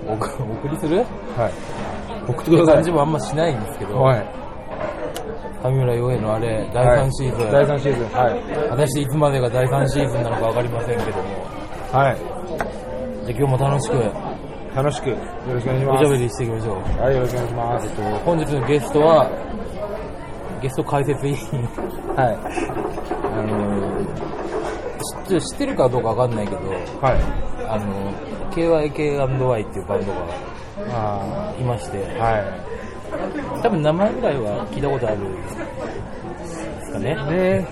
[0.07, 0.97] お送お送りする？
[0.97, 1.03] は
[1.47, 1.51] い。
[2.27, 2.75] 送ってください。
[2.75, 4.25] 感じもあんましないんですけど、はい。
[5.63, 8.09] 上村洋平のあれ、第3シーズン、第3シーズン。
[8.09, 8.69] はい。
[8.69, 11.23] 果たしていつまでが第3シーズンなのか分かりませんけども、
[11.91, 12.17] はい。
[13.25, 13.93] じゃあ今日も楽しく、
[14.75, 15.17] 楽しく、よ
[15.53, 16.03] ろしくお願いします。
[16.03, 17.01] おしゃべりしていきましょう。
[17.01, 17.89] はい、よろしくお願いします。
[18.25, 19.29] 本日のゲストは、
[20.65, 21.35] ゲスト解説委員、
[22.15, 22.35] はい。
[22.35, 26.61] あのー、知知ってるかどうかわかんないけど、
[27.01, 27.21] はい。
[27.69, 28.11] あの、
[28.49, 30.25] KYK&Y っていうバンドが
[30.89, 35.49] あいまして、ーは多分名前ぐらいは聞いたことあるんで
[36.81, 37.11] すかね。
[37.11, 37.15] い。
[37.31, 37.67] ね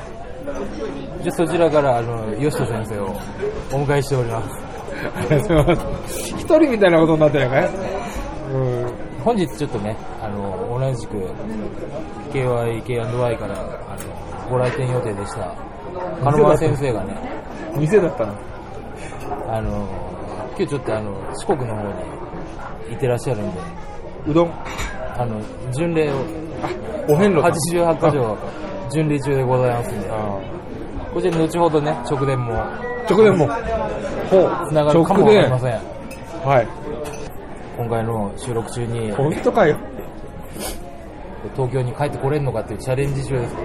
[1.24, 3.06] じゃあそちらから、あの、吉田先生を
[3.72, 4.50] お迎えしております。
[5.16, 6.30] ありがとうございます。
[6.30, 7.70] 一人みたいなことになってないかい
[8.54, 8.58] う
[9.00, 9.03] ん。
[9.24, 11.16] 本日ちょっとね、あの、同じく
[12.32, 15.56] KYK&Y から、あの、ご来店予定でした、
[16.24, 17.16] 金丸先生がね、
[17.78, 18.34] 店だったの？
[19.48, 19.88] あの、
[20.58, 21.94] 今日ちょっとあの、四国の方に
[22.90, 23.60] 行ってらっしゃるんで、
[24.28, 24.52] うどん？
[25.18, 25.40] あの、
[25.72, 26.16] 巡礼を、
[27.08, 27.52] お遍路さん。
[27.88, 28.38] 88箇所
[28.92, 30.40] 巡礼中でございますんで、あ
[31.14, 33.48] こちら後ほどね、直電もー直電も。
[33.48, 34.68] ほう。
[34.70, 35.74] 繋がるかもわかりません。
[36.44, 36.68] はい。
[37.76, 39.78] 今回の収録中に本当かよ。
[41.56, 43.56] 東京に帰ってこれんのかっていうチャレンジ中です。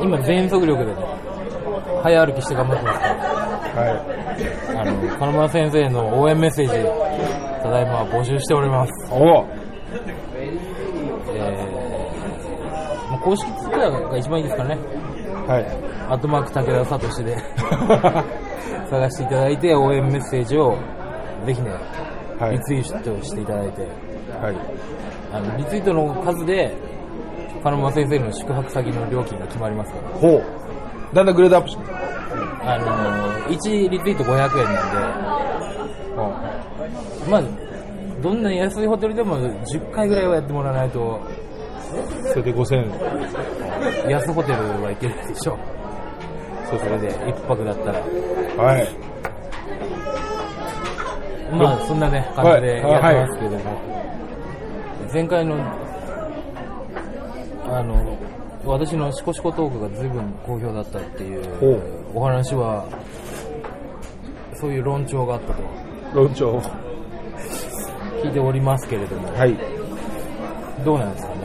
[0.00, 0.96] 今全速力でね、
[2.02, 3.14] 早歩きして頑張ってますから。
[3.70, 4.20] は
[4.80, 6.72] あの、金丸先生の応援メッセージ、
[7.62, 8.92] ただいま募集しております。
[9.06, 9.08] い。
[9.12, 9.46] おう
[11.32, 14.76] えー、まあ公式ツイッターが一番いいですかね。
[15.46, 15.66] はい。
[16.08, 17.36] アットマーク武田聡で
[18.90, 20.76] 探していただいて、応援メッセージを
[21.46, 21.70] ぜひね、
[22.40, 24.56] はいリツイートしていただいて、はい。
[25.30, 26.74] あのリツイートの数で、
[27.62, 30.08] 金間先生の宿泊先の料金が決まりますから。
[30.16, 30.44] ほう。
[31.14, 31.82] だんだんグレードアップして
[32.62, 36.20] あの、1リツイート500円なんで、
[37.30, 37.42] まあ、
[38.22, 41.20] どんな安いホテルでも10回ぐらいはやってもらわないと、
[42.30, 42.76] それで5000
[44.06, 44.10] 円。
[44.10, 45.58] 安ホテルはいけるでしょ。
[46.64, 48.00] それで、1泊だったら。
[48.64, 48.88] はい。
[51.52, 53.60] まあ、そんなね、感じでやってますけども、
[55.12, 55.56] 前回の、
[57.68, 58.16] あの、
[58.64, 61.82] 私のシコシコトークが随分好評だったっていほう
[62.14, 62.84] お話は、
[64.54, 65.62] そういう論調があったと
[66.14, 66.60] 論調。
[68.22, 69.56] 聞いておりますけれども、はい。
[70.84, 71.40] どうなんですかね？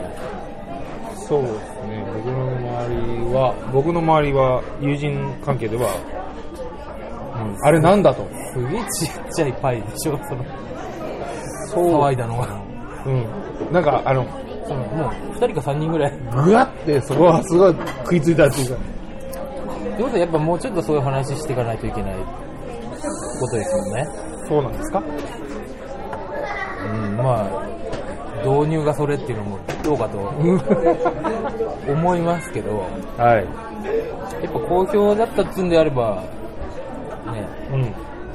[1.16, 1.54] そうです
[1.88, 2.04] ね。
[2.14, 5.88] 僕の周りは、僕の周りは友人関係では、
[7.64, 8.26] あれなんだと。
[8.54, 10.44] すげえちっちゃいパイでしょ、その、
[11.68, 12.48] そう騒いだのが。
[13.06, 13.26] うん。
[13.74, 14.26] なんか、あの、
[14.68, 16.14] そのもう2人か3人ぐらい。
[16.46, 18.76] ぐわってそこはすごい食いついたっていうか。
[18.76, 18.78] っ
[19.98, 22.14] てことはやっぱもうちょっとそういう話していかないといけない
[23.40, 24.08] ことですよね。
[24.48, 25.04] そうなんですか？
[26.94, 30.18] うん、まあ、導入がそれっていうのもどうかと
[31.92, 32.86] 思いますけど、
[33.18, 33.46] はい。
[34.44, 36.24] やっぱ好評だったっつうんであれば。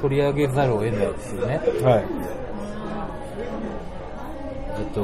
[0.01, 1.61] 取り上げざるを得ないですよね。
[1.83, 2.03] はい。
[4.79, 5.01] えっと、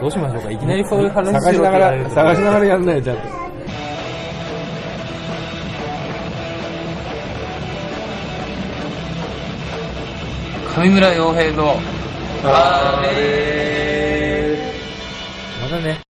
[0.00, 3.22] どうしましょうかいきなりそういう話探しながら、探しながらやんないよ、ちゃんと。
[10.80, 11.74] 上村洋平の
[12.44, 12.50] ま
[15.68, 16.07] だね。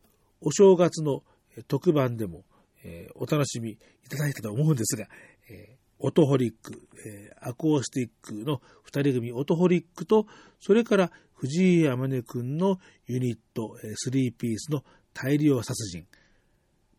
[0.46, 1.22] お正月の
[1.66, 2.44] 特番でも、
[2.84, 3.78] えーお楽しみい
[4.10, 5.06] ただいたと思うんですが、
[5.48, 10.26] えーオトホリック、えーアコースティックの二人組オトホリックと、
[10.60, 14.84] それから藤井天音くんのユニット、えースリーピースの
[15.14, 16.06] 大量殺人。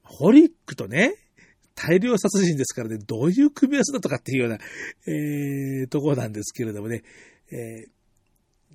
[0.01, 1.13] ホリックとね、
[1.76, 4.57] 大量殺人ですからね、どういう組み合わせだとかっていうような、
[5.05, 7.03] えーところなんですけれどもね、
[7.51, 7.94] えー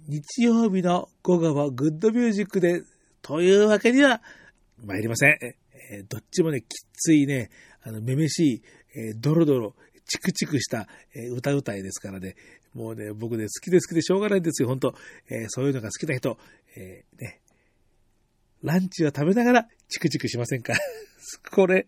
[0.08, 2.82] 日曜日の午後はグッドミュージックで、
[3.22, 4.22] というわけには
[4.84, 5.38] 参りません。
[5.42, 7.50] えーどっちもね、きついね、
[7.82, 8.62] あの、めめしい、
[8.96, 9.74] えードロドロ、
[10.06, 12.36] チクチクした、えー歌うたいですからね、
[12.74, 14.94] もうね、僕ね、好きで好きでしょうがないんですよ、本当。
[15.28, 16.38] えーそういうのが好きな人、
[16.76, 17.40] えーね、
[18.62, 20.74] ランチは食べながらチクチクしませんか？
[21.52, 21.86] これ、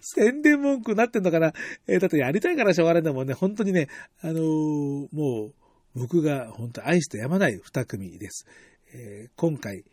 [0.00, 1.52] 宣伝文句になってんのかな？
[1.86, 3.34] えーだってやりたいからしょうがないんだもんね。
[3.34, 3.88] 本当にね、
[4.20, 5.54] あのーもう、
[5.94, 8.46] 僕が本当愛してやまない二組です。
[8.94, 9.84] えー今回、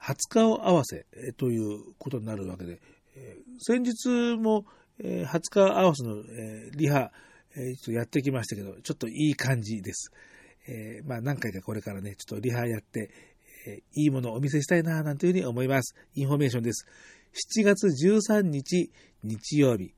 [0.00, 2.80] 20日を合わせということになるわけで、
[3.16, 4.64] えー先日も、
[4.98, 7.10] えー20日合わせの、えーリハ、
[7.56, 10.10] えーちょっとやってきましたけど、ちょっといい感じです。
[10.68, 13.10] えーまあ何回かこれからね、ちょっとリハやって、
[13.66, 15.94] えーいいものをお見せしたいな、なんていうふうに思います。
[16.14, 16.86] インフォメーションです。
[17.58, 18.90] 7月13日
[19.22, 19.92] 日曜日、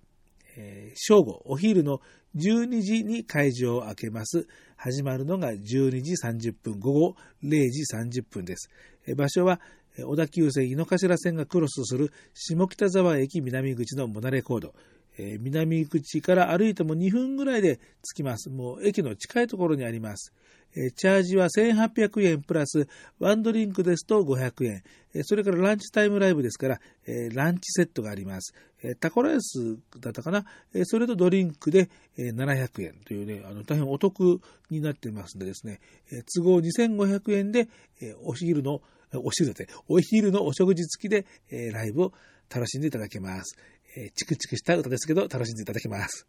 [0.59, 2.01] えー正午、お昼の
[2.37, 4.47] 12時に会場を開けます。
[4.79, 8.70] 始まるのが12時30分、午後0時30分です。
[9.16, 9.61] 場所は、
[9.99, 14.74] 小田急線井の頭線がクロスする下北沢駅南口のモナレコード。
[15.19, 18.49] えー南口から歩いても2分ぐらいで着きます。
[18.51, 20.33] もう駅の近いところにあります。
[20.77, 22.89] えーチャージは1800円プラス
[23.19, 24.83] ワンドリンクですと500円。
[25.14, 28.55] えーそれからランチタイムライブですから、えランチセットがあります。
[28.83, 30.45] えタコライスだったかな、
[30.75, 34.41] えそれとドリンクで、えー700円というね、あの大変お得
[34.71, 35.81] になってますんでですね、
[36.12, 37.69] え都合2500円で、
[38.01, 38.83] えお昼の、
[39.14, 42.12] お昼だって、お昼のお食事付きで、えライブを
[42.51, 43.57] 楽しんでいただけます。
[43.97, 46.26] えーチクチクした歌ですけど、楽しんでいただけます。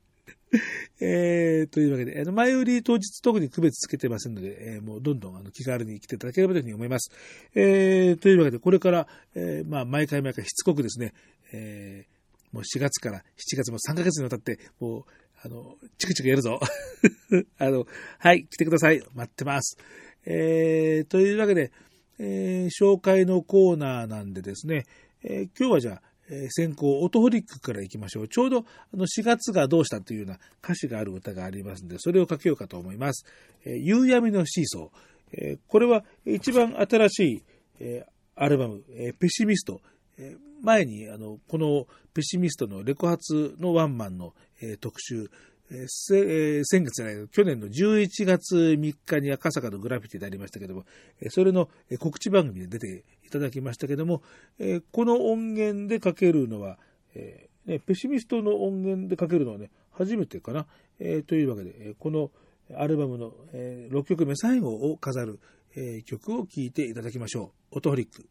[1.01, 7.11] えー、というわけで、あの前売り当日特に区別つけてませんので、えーもうどんどんあの気軽に来ていただければというふうに思います。
[7.55, 11.13] えー、というわけで、これから、えまあ、毎回毎回しつこくですね、
[11.51, 12.05] え
[12.51, 15.03] もう4月から7月も3ヶ月にわたって、もう、
[15.41, 16.59] あの、チクチクやるぞ。
[17.59, 17.85] あの、
[18.17, 19.01] はい、来てください。
[19.13, 19.77] 待ってます。
[20.25, 21.71] え、というわけで、
[22.17, 24.85] え紹介のコーナーなんでですね、
[25.23, 28.27] え今日はじゃあ、えー先行オトホリックから行きましょう。
[28.27, 33.25] ちょうどあの4月がどうしたというような歌詞がある歌がありますので、それをかけようかと思います。
[33.65, 34.99] えー夕闇のシーソー。
[35.33, 37.43] えーこれは一番新しい、
[37.79, 38.05] え
[38.35, 39.81] アルバム、えペシミスト、
[40.17, 45.29] え前にあのこのペシミストのレコ発のワンマンの、え特集、
[45.71, 50.85] えー先月じゃない去年の11月3日に赤坂のグラフィティでありましたけども、
[51.29, 51.69] それの
[51.99, 54.23] 告知番組で出ていただきましたけども、
[54.57, 56.79] えーこの音源でかけるのは、
[57.13, 60.65] えーね、ペシミストの音源でかけるのはね、初めてかな。
[60.99, 62.31] えーというわけで、えーこの
[62.75, 65.39] アルバムの、え6曲目最後を飾る、
[65.75, 67.77] えー曲を聴いていただきましょう。
[67.77, 68.27] オトホリック、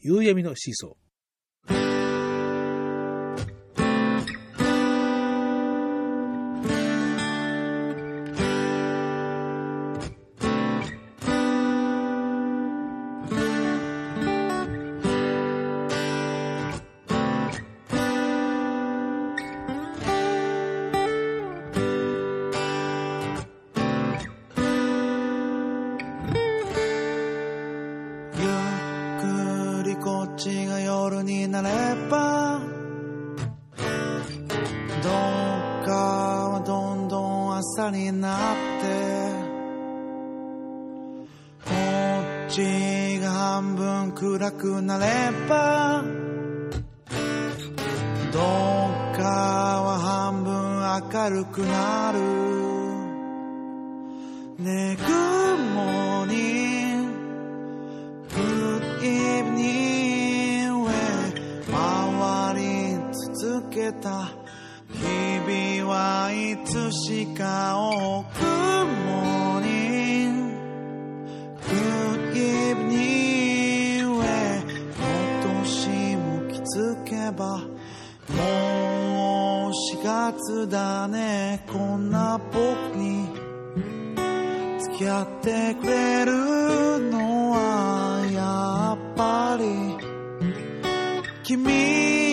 [0.00, 2.01] 夕闇のシーソー。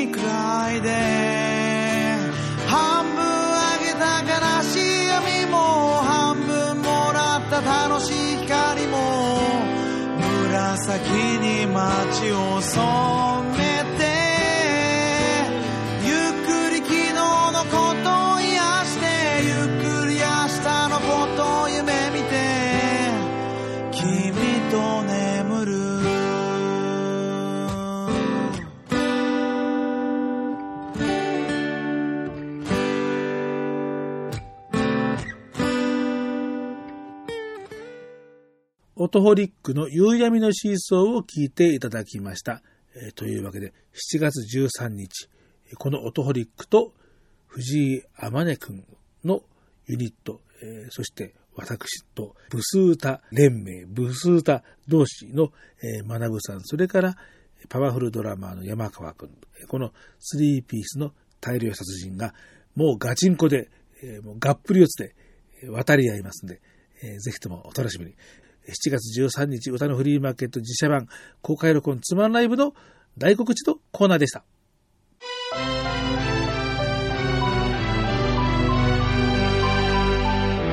[0.07, 0.89] くらいで
[2.67, 4.21] 半分あげた
[4.57, 5.57] 悲しい闇も
[6.01, 8.97] 半分もらった楽しい光も
[10.21, 13.48] 紫に街を染め
[39.01, 42.61] オトホリックの夕闇のシーソーを聞いていただきました。
[42.97, 45.29] えーというわけで、7月13日、
[45.77, 46.91] このオトホリックと
[47.47, 48.83] 藤井天音くん
[49.23, 49.41] の
[49.87, 57.15] ユニット、えーそして私とブスータ連盟、ブスータ同士の、えー、学さん、それから
[57.69, 59.29] パワフルドラマーの山川くん、
[59.69, 59.91] この
[60.35, 62.33] 3ピースの大量殺人が
[62.75, 63.69] もうガチンコで、
[64.03, 65.15] えーもうがっぷり四つで
[65.69, 66.59] 渡り合いますんで、
[67.01, 68.15] えーぜひともお楽しみに。
[68.69, 71.07] 7月13日、歌のフリーマーケット実写版
[71.41, 72.73] 公開録音つまんライブの
[73.17, 74.43] 大告知のコーナーでした。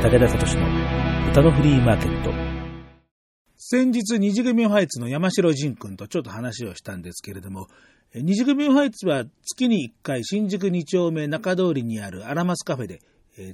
[0.02, 2.30] 武田聡の歌のフリーマーケット。
[3.56, 7.66] 先日、二次組ファイツの山城仁君とちょっと話をしたんですけれども、
[8.14, 13.00] 二次組ファイツは月に1回新宿2丁目中通りにあるアラマスカフェで、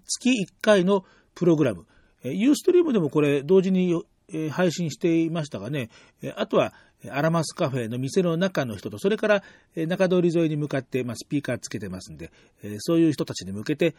[0.04, 1.86] 月1回のプログラム、
[2.24, 4.02] ユーストリームでもこれ同時に、
[4.32, 5.90] え配信していましたがね、
[6.36, 6.72] あとは
[7.10, 9.42] アラマスカフェの店の中の人と、それから
[9.74, 12.30] 中通り沿いに向かって、ま、スピーカーつけてますんで、
[12.78, 13.94] そういう人たちに向けて、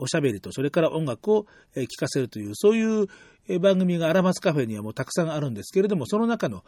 [0.00, 3.08] おしゃべりと、それから音楽を聴かせるという、そういう
[3.60, 6.64] 番組がアラマスカフェにはもうたくさんあるんですけれども、その中の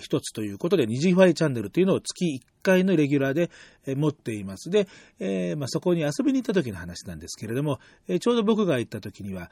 [0.00, 3.50] 一つということで、二次ファイチャンネルというのを月1回のレギュラーで
[3.94, 4.70] 持っています。
[4.70, 4.88] で、
[5.20, 7.78] えま、そこに遊びに行った時の話なんですけれども、
[8.20, 9.50] ちょうど僕が行った時には、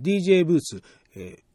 [0.00, 0.82] DJ ブース、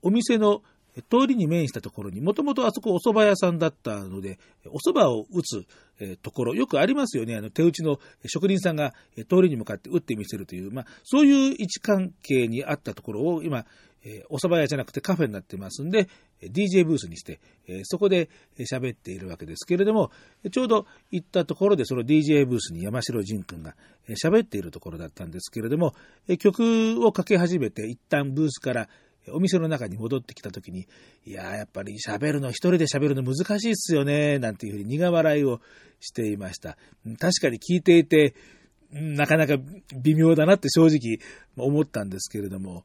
[0.01, 0.61] お店の
[1.09, 4.37] 通りに面したところに、もともとあそこお蕎麦屋さんだったので、
[4.67, 5.65] お蕎麦を打つ
[6.21, 7.35] ところ、よくありますよね。
[7.35, 8.93] あの、手打ちの職人さんが
[9.29, 13.65] 通りに向かって打ってみせるという、まあ、そういう位置関係にあったところを今、
[14.29, 16.09] お蕎麦屋じゃなくてカフェになってますんで、
[16.41, 17.39] DJ ブースにして、
[17.83, 18.29] そこで
[18.59, 20.11] 喋っているわけですけれども、
[20.51, 23.75] ちょうど行ったところで、その DJ ブースに山城仁君が
[24.21, 25.93] 喋っているところだったんですけれども、
[26.37, 28.89] 曲をかけ始めて、一旦ブースから
[29.31, 30.87] お店の中に戻ってきたときに、
[31.25, 35.61] いやー、やっぱり喋るの、一人で喋るの難しいっすよね、なんていうふうに苦笑いを
[35.99, 36.77] していました。
[37.19, 38.35] 確かに聞いていて、
[38.91, 39.57] なかなか
[39.95, 41.19] 微妙だなって正直
[41.57, 42.83] 思ったんですけれども、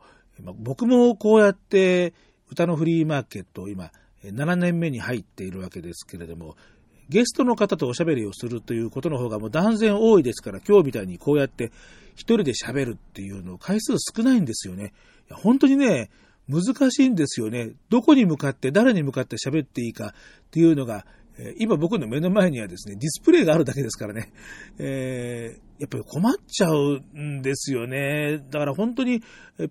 [0.57, 2.15] 僕もこうやって
[2.51, 3.91] 歌のフリーマーケットを今、
[4.25, 6.57] 7年目に入っているわけですけれども、
[7.09, 11.73] ゲストの方とおしゃべりをするということの方がもう断然多いですから、今日みたいにこうやって
[12.15, 14.93] 一人で喋るっていうの回数少ないんですよね。
[15.31, 16.11] 本当にね、
[16.49, 17.73] 難しいんですよね。
[17.91, 20.13] どこに向かって誰に向かって喋っていいかっ
[20.51, 21.05] ていうのが、
[21.59, 24.33] 今僕の目の前にはですね、ディスプレイがあるだけですからね、
[24.79, 28.39] えーやっぱり困っちゃうんですよね。
[28.51, 29.23] だから本当に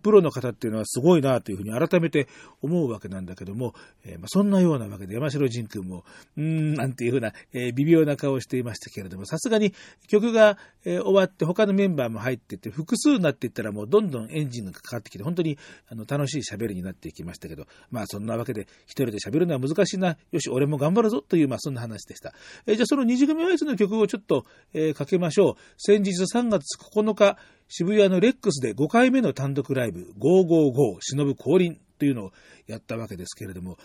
[0.01, 2.27] プロの方っていうのはすごいなというふうに改めて
[2.61, 3.73] 思うわけなんだけども、
[4.05, 6.03] えーまあ、そんなようなわけで山城仁君も、
[6.35, 9.73] うーん、なんていうふうな、えー微妙な顔をしていましたけれども、さすがに
[10.07, 15.57] 曲が、えー終わって他のメンバーも入ってって、複数になっていったらもうどんどんエンジンがかかってきて、本当に
[15.89, 22.33] あの楽しい喋りになっていきましたけど、まあそんなわけで一人で喋るのは難しいな、よし、俺も頑張るぞという、まあそんな話でした。
[22.65, 25.55] えーじゃあその二次組アイスの曲をちょっと、えーかけましょう。
[25.97, 27.37] 先日3月9日、
[27.67, 32.31] 渋谷のレックスで5回目の単独ライブ、555忍ぶ降臨というのを
[32.67, 33.79] やったわけですけれども、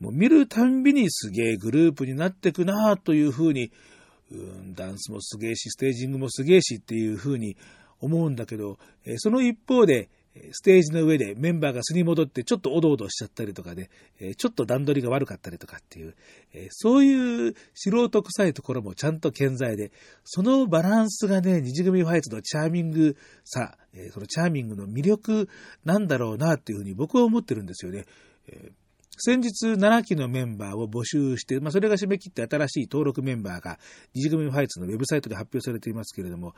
[0.00, 3.70] もう見るたんびにすげえグループになってくなというふうに、
[4.32, 7.56] うん、ダンスもすげえし、ステージングもすげえしっていうふうに
[8.00, 10.08] 思うんだけど、えその一方で、
[10.52, 13.90] ステージの上でメンバーが素に戻ってちょっとおどおどしちゃったりとかで、
[14.36, 16.14] ちょっと段取りが悪かったりとかっていう、
[16.70, 19.92] そういう素人臭いところもちゃんと健在で、
[20.24, 23.76] そのバランスがね、二次組ファイツのチャーミングさ、
[24.12, 25.48] そのチャーミングの魅力
[25.84, 28.06] なんだろうなっていうふうに僕は思ってるんですよね。
[29.18, 33.78] 先日7期のメンバーを募集して、まあ、それが締め切って新しい登録メンバーが
[34.14, 36.54] 二次組ファイツのウェブサイトで発表されていますけれども、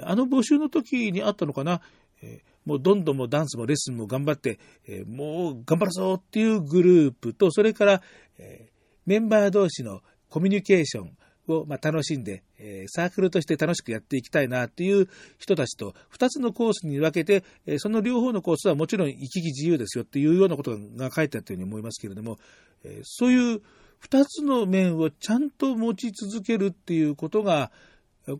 [0.00, 1.80] あの募集の時にあったのかな、
[2.22, 4.58] えーもうどんどんもダンスもレッスンも頑張って、
[4.88, 8.02] えーもう頑張るぞっていうグループと、それから、
[8.38, 15.08] えーメンバー同士のコミュニケーションをまあ楽しんで、えーサークルとして楽しくやっていきたいなっていう
[15.38, 22.38] 人たちと2つのコースに分けて、えーその両方のコースはもちろん行き来自由ですよっていうようなことが書いてあったように思いますけれども、
[22.82, 23.62] えーそういう
[24.02, 27.70] 2つの面をちゃんと持ち続けるっていうことが、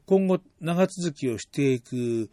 [0.07, 2.29] 今後長続きをしていく、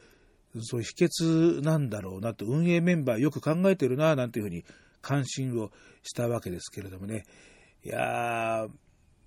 [0.62, 4.64] そう秘訣なんだろうなと、運営メンバーよく考えてるな、なんていうふうに
[5.01, 5.72] 関心を
[6.04, 7.26] したわけですけれどもね。
[7.84, 8.70] いやー、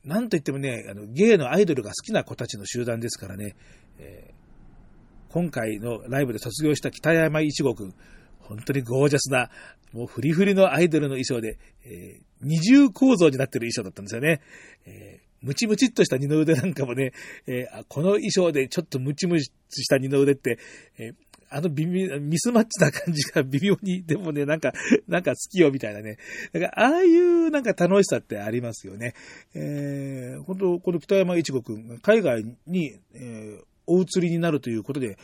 [0.04, 3.56] なんといってもね、あのゲイのアイドルが好きな子たちの集団ですからね、
[3.98, 4.36] えー
[5.28, 7.92] 今回のライブで卒業した北山一護君、
[8.38, 9.50] 本当にゴージャスな、
[9.92, 14.40] もうフリフリのアイドルの衣装で、えー二重構造になってる衣装だったんですよね。
[14.86, 17.12] えームチムチっとした二の腕なんかもね、
[17.46, 20.58] えーこの衣装でちょっとムチムチした二の腕って、
[20.98, 21.14] えー
[21.48, 24.72] あの微妙、ミスマッチな感じが微妙に、でもね、なんか、
[25.06, 26.18] なんか好きよみたいなね。
[26.52, 29.14] だから、ああいうなんか楽しさってありますよね。
[29.54, 35.16] えー、本当この北山一護くん、海外に、えーお移りになるということで、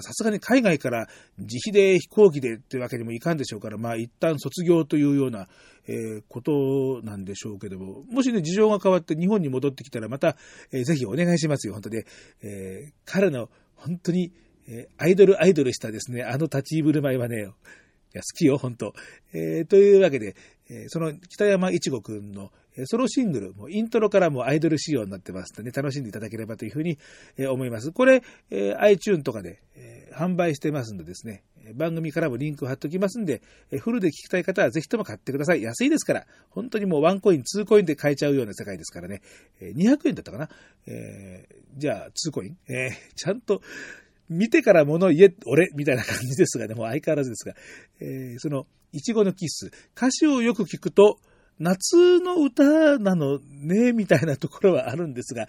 [0.00, 1.06] さすがに海外から
[1.38, 5.48] 自費で飛行機でってわけにもいかんでしょうから、まあ一旦卒業というような、
[5.88, 10.36] えーことなんでしょうけども、もしね、事情が変わって日本に戻ってきたらまた、
[10.72, 12.06] えーぜひお願いしますよ、本当で。
[12.42, 14.32] えー彼の本当に、
[14.68, 17.56] えアイドルアイドルしたですね、あの立ち居振る舞いはね、いや、好
[18.36, 18.92] きよ、本当。
[19.32, 20.34] えというわけで、
[20.68, 22.50] えその北山一護くんの、
[22.84, 26.98] ソロシングル、もイントロからもアイドル仕様になってますので、ね、楽しんでいただければというふうに、
[27.48, 27.92] 思います。
[27.92, 31.42] これ、えー iTune とかで、えー販売してますんでですね、
[31.74, 35.62] 番組からもリンクを貼っておきますんで、えーフルで聞きたい方はぜひとも買ってください。
[35.62, 39.20] 安いですから、本当にもうワンコイン、ツーコインで買えちゃうような世界ですからね、
[39.60, 40.48] えー200円だったかな。
[40.86, 43.60] えーじゃあ、ツーコイン、えーちゃんと、
[44.28, 47.54] 見てから物言え、俺、みたいな感じですがね、もう相変わらずですが、
[48.00, 51.18] えーその、いちごのキッス、歌詞をよく聞くと、
[51.58, 55.46] 夏の歌なのね、みたいなところはあるんですが、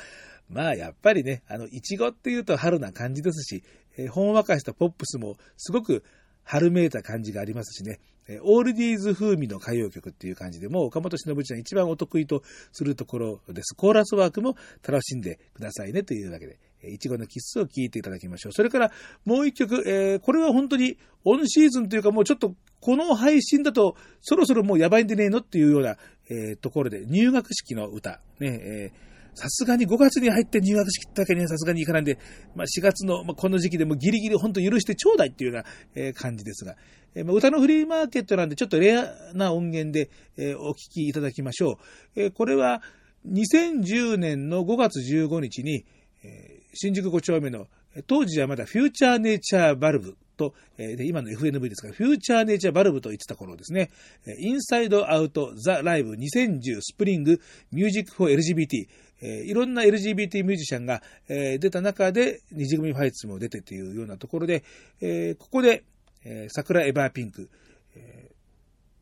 [0.49, 3.63] まあ、やっぱりね、あの、いちごっていうと春な感じですし、
[3.97, 6.03] えーほんわかしたポップスもすごく
[6.43, 13.75] 春めいた感じがありますしね、えーオールディーズ風味の歌謡曲っていう感じで、もう岡本忍ちゃん一番お得意とするところです。
[13.75, 14.55] コーラスワークも
[14.87, 18.53] 楽しんでくださいねというわけで、えーいちごのキッスを聴いていただきましょう。
[18.53, 18.91] それから
[19.25, 25.97] もう一曲、えーこれは本当にオンシーズンというかもうちょっとこの配信だとそろそろもうやばいんでねえのっていうような、
[26.29, 28.91] えーところで入学式の歌、ね、え
[29.37, 32.17] さすがに5月に入って入学式ってわけにはさすがにいかないんで、
[32.55, 36.75] まあ、4月の、まあ、この時期でもギリギリ本当許してちょうだいっていうような、えー感じですが、
[37.13, 41.77] えーまあ歌のフリーマーケットなんでちょっとレアな音源で、えーお聴きいただきましょ
[42.15, 42.21] う。
[42.21, 42.81] えこれは
[43.27, 45.85] 2010年の5月15日に、
[46.23, 47.67] え新宿5丁目の、
[48.07, 50.17] 当時はまだフューチャーネイチャーバルブ。
[50.37, 53.89] と、えーで今の FNV ですから、フューチャーネイチャーバルブと言ってた頃ですね、
[54.25, 58.85] えインサイドアウトザライブ2010スプリングミュージックフォー LGBT、
[59.21, 64.63] えーいろんな LGBT ミュージシャンが、えー出た中で、二次組ファイツも出てというようなところで、
[65.01, 65.83] えーここで、
[66.23, 67.49] えー桜エバーピンク、
[67.95, 68.37] えー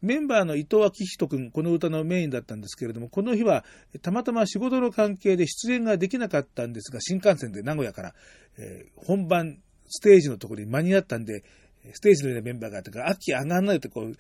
[0.02, 3.66] メンバーの伊藤明人君、この歌のメインだったんですけれども、この日は
[4.04, 8.14] たまたま仕事の関係で出演ができなかったんですが、新幹線で名古屋から、
[8.60, 9.58] えー本番
[9.88, 11.44] ステージのところに間に合ったんで、
[11.94, 14.16] ステージのようなメンバーがあってから、アッキー上がんないとこう、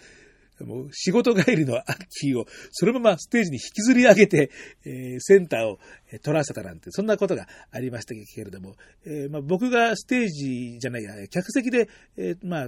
[0.64, 4.52] もう仕事帰りのアッキーをそのままステージに引きずり上げて、
[4.86, 5.80] えーセンターを
[6.24, 12.68] 取らせたなんて、そんなことがありましたけれども、えーまあ、僕がステージじゃないや、客席で、えーまあ、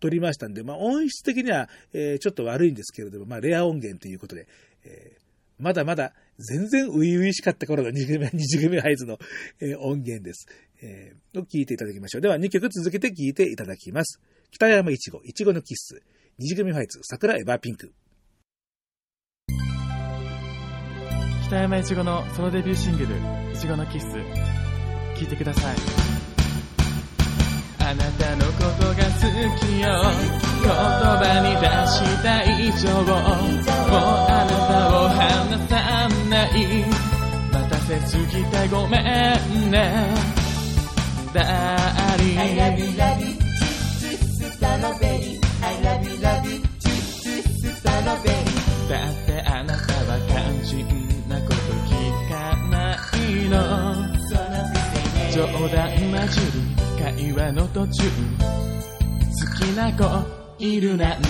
[0.00, 4.46] 撮りましたんで、まあ、音質的には、えちょっと悪いんですけれども、まあ、レア音源ということで、
[4.84, 5.16] え
[5.58, 9.18] まだまだ全然初々しかった頃の二次組、二次組ハイズの、
[9.60, 10.46] え音源です。
[10.82, 12.20] えーを聞いていただきましょう。
[12.20, 14.20] では2曲続けて聞いていただきます。
[14.50, 16.02] 北山いちご、いちごのキッス、
[16.38, 17.92] 二次組ファイツ、桜エバーピンク。
[21.48, 23.16] 北山いちごのソロデビューシングル
[23.54, 24.06] 「いちごのキッス」
[25.18, 25.76] 聴いてください
[27.78, 29.20] あなたのことが好
[29.58, 29.88] きよ
[30.60, 33.16] 言葉に出した以上もう
[34.28, 36.84] あなたを離さない
[37.50, 40.37] 待たせすぎてごめんね
[41.34, 43.26] ダーリン I love you, love you,
[44.58, 45.40] strawberry.
[45.62, 46.62] I love you, love you,
[47.76, 48.58] strawberry.
[48.88, 50.86] だってあなたは肝心
[51.28, 51.54] なこと
[51.86, 51.92] 聞
[52.30, 52.32] か
[52.70, 53.54] ないの。
[54.28, 54.40] その
[54.72, 54.76] く
[55.32, 55.76] せ冗談
[56.10, 56.60] 交じり
[57.02, 58.02] 会話の途中。
[58.08, 60.02] 好きな子
[60.58, 61.26] いるなんて。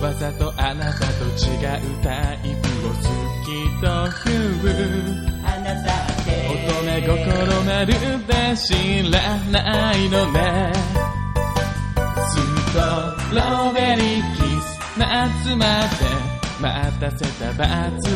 [0.00, 1.70] わざとあなたと違う
[2.02, 2.96] タイプを好
[3.44, 3.48] き
[3.80, 3.84] と
[4.24, 4.82] 言う。
[5.44, 6.30] あなた乙
[6.82, 7.10] 女心
[7.64, 7.92] まる
[8.26, 8.72] で知
[9.12, 10.72] らないのね。
[12.30, 12.78] スト
[13.34, 14.64] ローベリーキス。
[14.98, 17.68] 夏まで待たせた罰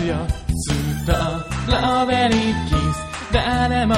[0.07, 0.17] よ。
[0.57, 3.09] ストローベリーキス。
[3.33, 3.95] 誰も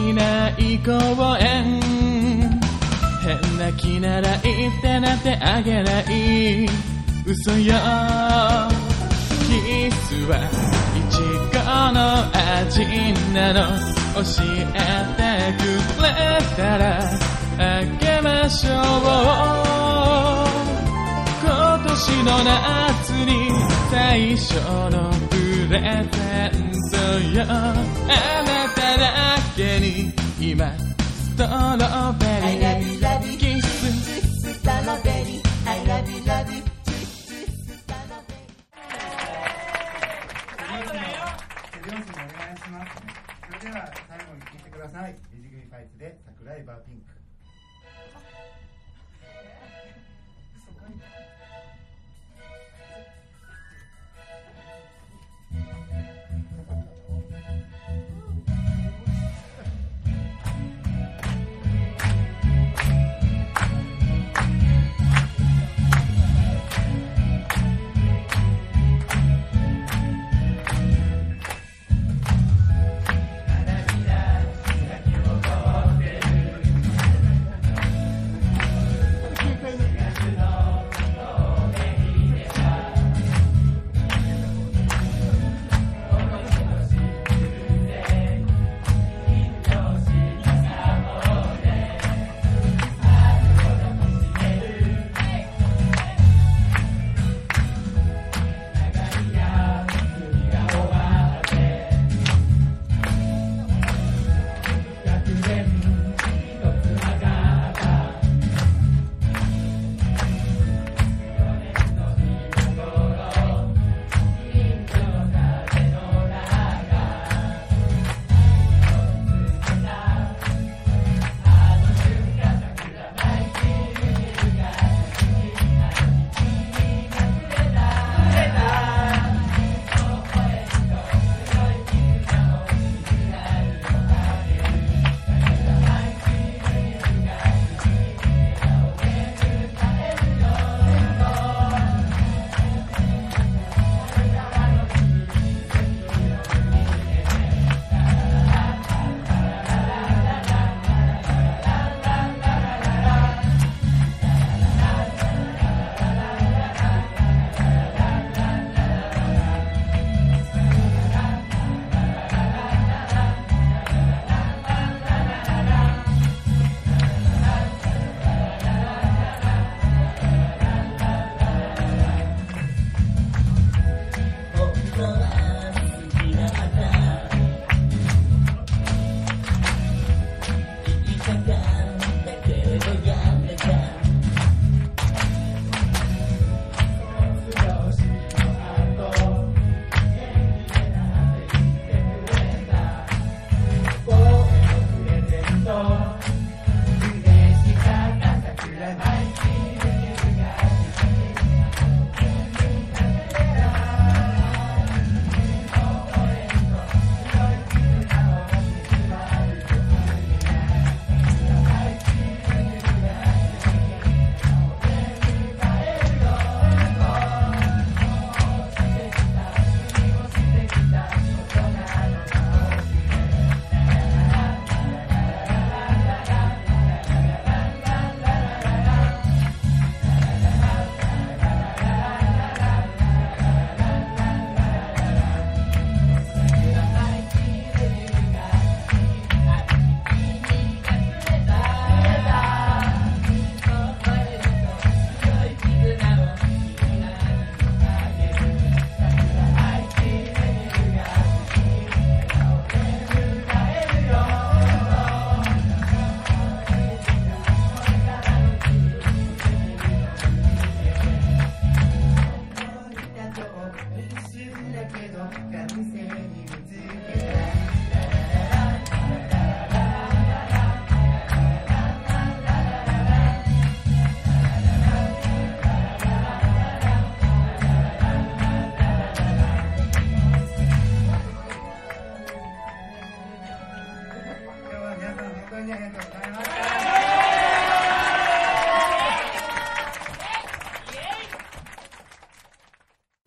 [0.00, 0.92] いない公
[1.38, 1.80] 園。
[3.22, 6.66] 変な気なら言ってなってあげない。
[7.26, 7.74] 嘘よ。
[9.46, 10.38] キスは
[11.12, 11.60] ちご
[11.92, 11.98] の
[12.32, 12.80] 味
[13.34, 13.60] なの
[14.14, 14.64] 教え
[15.16, 15.20] て
[15.62, 15.64] く
[16.02, 16.08] れ
[16.56, 16.82] たら
[17.58, 18.72] あげましょう。
[21.44, 21.90] 今年
[22.24, 23.30] の夏に
[23.90, 24.54] 最初
[24.90, 25.36] のプ
[25.70, 25.76] レ
[26.10, 26.58] ゼン
[26.90, 26.96] ト
[27.38, 27.44] よ。
[27.46, 27.52] あ
[28.44, 29.02] なただ
[29.54, 31.48] けに今ストロ
[32.18, 32.24] ベ
[32.58, 33.01] リー。
[43.72, 45.16] では最後に聴いてください。
[45.32, 47.11] リジグリファイツで桜井バーピンク。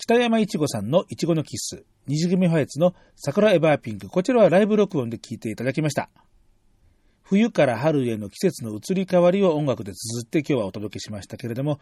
[0.08, 6.12] 北山いちごさんのいちごのキッス、二次組ファイツの桜エバーピンク、こちらはライブ録音で聴いていただきました。
[7.24, 11.80] 冬から春への季節の移り変わりを音楽で綴って今日はお届けしましたけれども、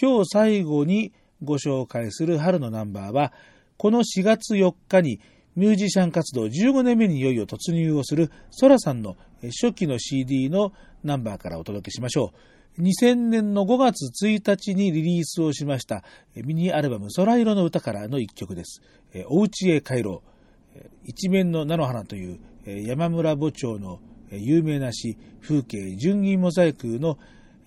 [0.00, 1.12] 今日最後に
[1.42, 3.32] ご紹介する春のナンバーは、
[3.76, 5.18] この4月4日に
[5.56, 9.16] ミュージシャン活動15年目にいよいよ突入をするソラさんの
[9.60, 10.72] 初期の CD の
[11.02, 12.38] ナンバーからお届けしましょう。
[12.78, 16.02] 2000年の5月1日にリリースをしました
[16.34, 18.82] ミニアルバム空色の歌からの一曲です。
[19.26, 20.22] お家へ帰ろ
[20.76, 20.80] う。
[21.04, 24.00] 一面の菜の花という山村墓長の
[24.30, 27.16] 有名な詩、風景純銀モザイクの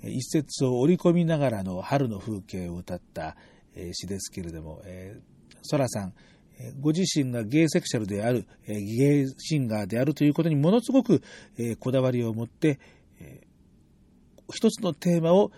[0.03, 3.37] 一節を織り込みながらの春の風景を歌った
[3.93, 4.81] 詩ですけれども、
[5.61, 6.13] ソラさん、
[6.81, 11.21] ご自身がゲイセクシャルである、ゲイシンガーであるということにものすごく
[11.79, 12.79] こだわりを持って、
[14.53, 15.51] 一つのテーマを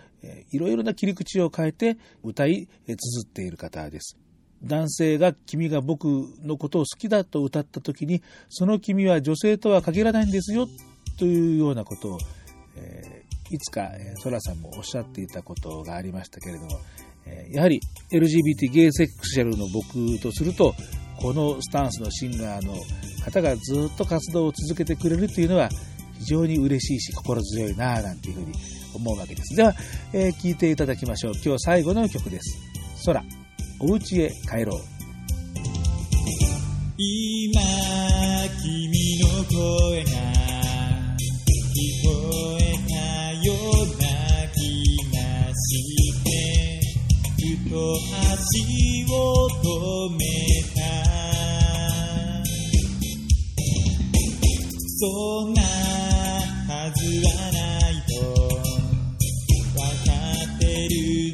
[0.50, 4.16] いろいろな切り口を変えて歌い、綴っている方です。
[4.62, 6.04] 男性が君が僕
[6.42, 10.68] のことを好きだと歌った時に、その君は女性とは限らないんですよ
[11.18, 12.18] というようなことを、
[12.76, 16.80] えー、いつか、ソラさんもおっしゃっていたことがありましたけれども、
[17.50, 17.80] やはり
[18.12, 20.74] LGBT ゲイセクシャルの僕とすると、
[21.20, 22.74] このスタンスのシンガーの
[23.24, 25.68] 方がずっと活動を続けてくれるというのは
[26.20, 28.52] 非常に嬉しいし心強いなぁなんていうふうに
[28.94, 29.56] 思うわけです。
[29.56, 29.74] では、
[30.12, 31.32] えー、聞いていただきましょう。
[31.44, 32.58] 今日最後の曲です。
[33.06, 33.22] 空、
[33.80, 34.80] お家へ帰ろう。
[36.98, 37.62] 今、
[38.62, 40.10] 君の声が
[41.16, 42.08] 聞こ
[42.60, 43.56] えたよう
[43.96, 44.04] な
[44.52, 44.60] 気
[45.16, 45.18] が
[45.54, 45.64] し
[46.24, 46.28] て、
[47.64, 47.74] ふと
[48.32, 49.14] 足を
[49.48, 50.20] 止め
[50.74, 50.80] た。
[55.02, 55.62] そんな
[56.80, 60.16] はずはないと分か
[60.56, 61.29] ってる。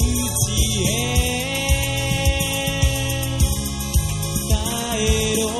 [0.00, 0.04] ち
[0.84, 0.88] へ
[4.48, 4.54] 帰
[5.40, 5.58] ろう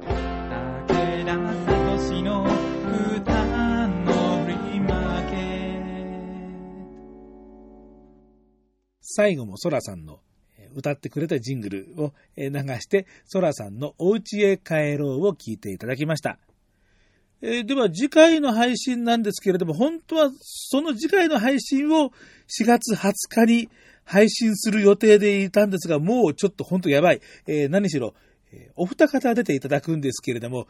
[0.00, 1.32] 武田
[1.66, 2.44] 聡の
[3.16, 3.26] 歌
[3.86, 4.10] の
[4.48, 4.80] り
[5.30, 5.32] け。
[9.00, 10.20] 最後もそさんの
[10.74, 12.50] 「歌ってくれたジングルを流
[12.80, 16.38] して、ソラさんのお家へ帰ろうを聞いていただきました。
[17.42, 22.10] えーでは次回の配信なんですけれども、本当はその次回の配信を
[22.48, 23.68] 4月20日に
[24.04, 27.20] 配信する予定でいたんですが、もうちょっと本当やばい。
[27.46, 28.14] えー何しろ、
[28.52, 30.66] えーお二方出ていただくんですけれども、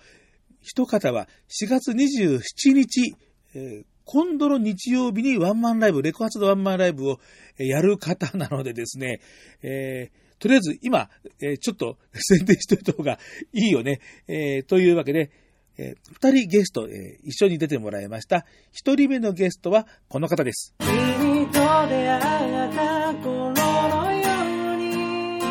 [0.62, 3.16] 一方は4月27日、
[3.54, 7.20] えー今度の日曜日にワンマンライブ、レコ発のワンマンライブを
[7.58, 9.20] えーやる方なのでですね、
[9.62, 11.08] えーとりあえず今、
[11.40, 13.18] えーちょっと 宣伝しておいた方が
[13.52, 14.00] いいよね。
[14.26, 15.30] えーというわけで、
[15.78, 18.44] えー二人ゲスト、えー一緒に出てもらいました。
[18.72, 20.74] 一人目のゲストはこの方です。
[20.80, 25.42] 君と出会った頃のように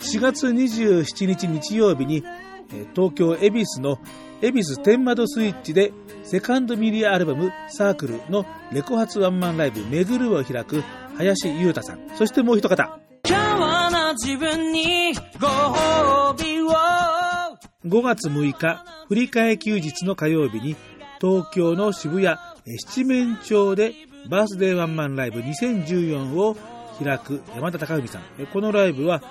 [0.00, 2.47] 4月27日日曜日に、えー
[2.94, 3.98] 東京恵比寿の
[4.40, 5.92] 恵比寿天窓スイッチで
[6.22, 10.82] セカンドミリアアルバムサークルのレコ発ワンマンライブめぐるを開く
[11.16, 12.00] 林優太さん。
[12.16, 13.00] そしてもう一方。
[13.26, 16.70] 今日の自分にご褒美を
[17.86, 20.76] 5月6日、振り替え休日の火曜日に、
[21.20, 22.36] 東京の渋谷、え
[22.78, 23.94] 七面町で
[24.28, 26.56] バースデーワンマンライブ2014を
[27.02, 28.22] 開く山田孝文さん。
[28.38, 29.22] えこのライブは、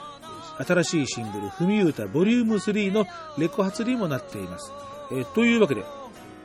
[0.63, 3.05] 新しいシングル、ふみゆうたボリューム3の
[3.37, 4.71] レコ発にもなっています。
[5.11, 5.83] えというわけで、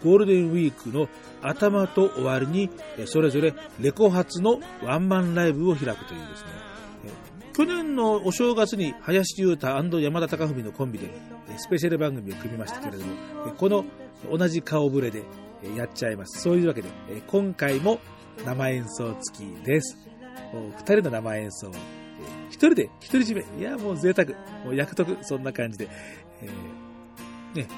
[0.05, 1.09] ゴールデンウィークの
[1.43, 2.71] 頭と終わりに、
[3.07, 6.49] それぞれレコ発のワンマンライブを開くというですね、
[7.53, 11.11] 去年のお正月に林優太山田貴文のコンビで
[11.59, 13.13] スペシャル番組を組みましたけれども、
[13.57, 13.85] この
[14.31, 15.23] 同じ顔ぶれで
[15.77, 16.41] やっちゃいます。
[16.43, 16.89] そういうわけで、
[17.27, 18.01] 今回も
[18.45, 19.97] 生演奏付きです。
[20.55, 21.71] お二人の生演奏、
[22.53, 23.61] 一人で独り占め。
[23.61, 24.29] いや、もう贅沢。
[24.65, 25.17] もう役得。
[25.25, 25.89] そんな感じで、
[26.43, 27.69] えーね、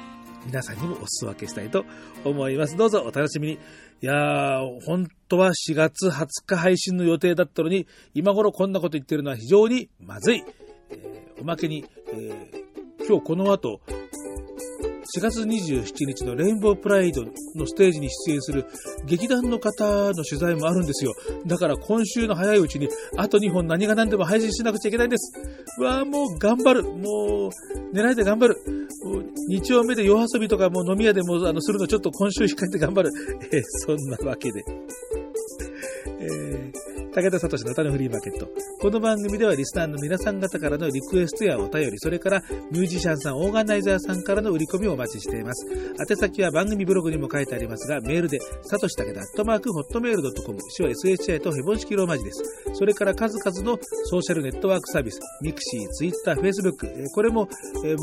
[0.44, 1.84] 皆さんにもお裾分けしたいと
[2.24, 2.76] 思います。
[2.76, 3.54] どうぞお楽しみに。
[3.54, 3.58] い
[4.00, 10.44] やー、本当は4月20日配信の予定だったのに、今頃こんなこと言ってるのは非常にまずい。
[10.90, 12.64] えーおまけに、えー
[13.06, 13.80] 今日この後、
[15.04, 17.24] 4月27日のレインボープライド
[17.54, 18.66] のステージに出演する
[19.04, 21.12] 劇団の方の取材もあるんですよ。
[21.46, 25.32] だから今週の早いうちにあと2本何が何でも配信しなくちゃいけないんです。
[25.78, 26.82] わーもう頑張る。
[26.84, 27.50] もう
[27.94, 28.56] 狙いで頑張る。
[29.04, 33.10] もう日曜目で夜遊びとかもう飲み屋でもあのするのちょっと今週控えて頑張る。
[33.52, 34.64] えーそんなわけで。
[36.20, 36.63] えー
[37.14, 38.48] 武田聡の歌のフリーマーケット。
[38.80, 42.42] この番組ではリスナーの皆さん方からのリクエストやお便り、それから
[42.72, 45.64] ミュージシャンさん、オーガナイザーさんからの売り込みをお待ちしています。
[46.10, 52.42] 宛先は番組ブログにも書いてありますが、メールで、さとし武田、アットマーク、ホットメールドットコム、シは SHI とヘボン式ローマ字です。
[52.72, 57.48] それから数々のソーシャルネットワークサービス、ミクシー、ツイッター、フェイスブック、これも、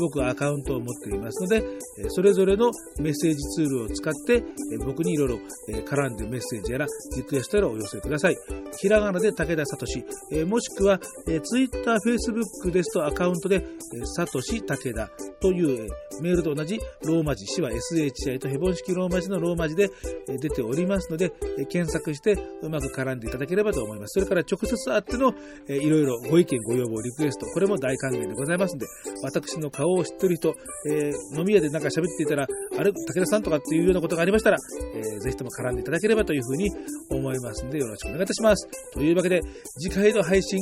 [0.00, 1.62] 僕はアカウントを持っていますので、
[2.08, 4.42] それぞれのメッセージツールを使って、
[4.86, 5.38] 僕にいろいろ
[5.84, 8.36] 絡んでメッセージやらリクエストやらお寄せください。
[8.80, 9.86] ひらがなで武田聡、
[10.32, 15.08] えーもしくは、えー、ツイッター、フェイスブックですとアカウントで、えー、サトシ武田
[15.40, 19.90] という、えーメールと同じローマ字、死は SHI とヘボン式ローマ字のローマ字で、
[20.28, 24.12] えー出ておりますので、えー検索してうまく絡んでいただければと思います。
[24.12, 25.34] それから直接会っての、
[25.68, 28.86] えーいろいろご意見、ご要望、リクエスト、これも大歓迎でございますので、
[29.22, 30.54] 私の顔を知ってる人、
[30.88, 32.46] えー飲み屋でなんか喋っていたら、
[32.78, 34.58] あれ、武田さんとかっていうようなことがありましたら、
[34.94, 36.70] えーぜひとも絡んでいただければというふうに
[37.10, 38.68] 思いますので、よろしくお願いいたします。
[38.92, 39.42] というわけで、
[39.78, 40.60] 次回の配信、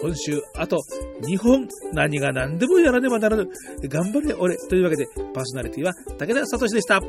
[0.00, 0.82] 今週、あと
[1.22, 3.48] 2本、何が何でもやらねばならぬ。
[3.88, 4.56] 頑張れ、俺。
[4.68, 7.00] というわけで、パーソナリティは武田聡でした。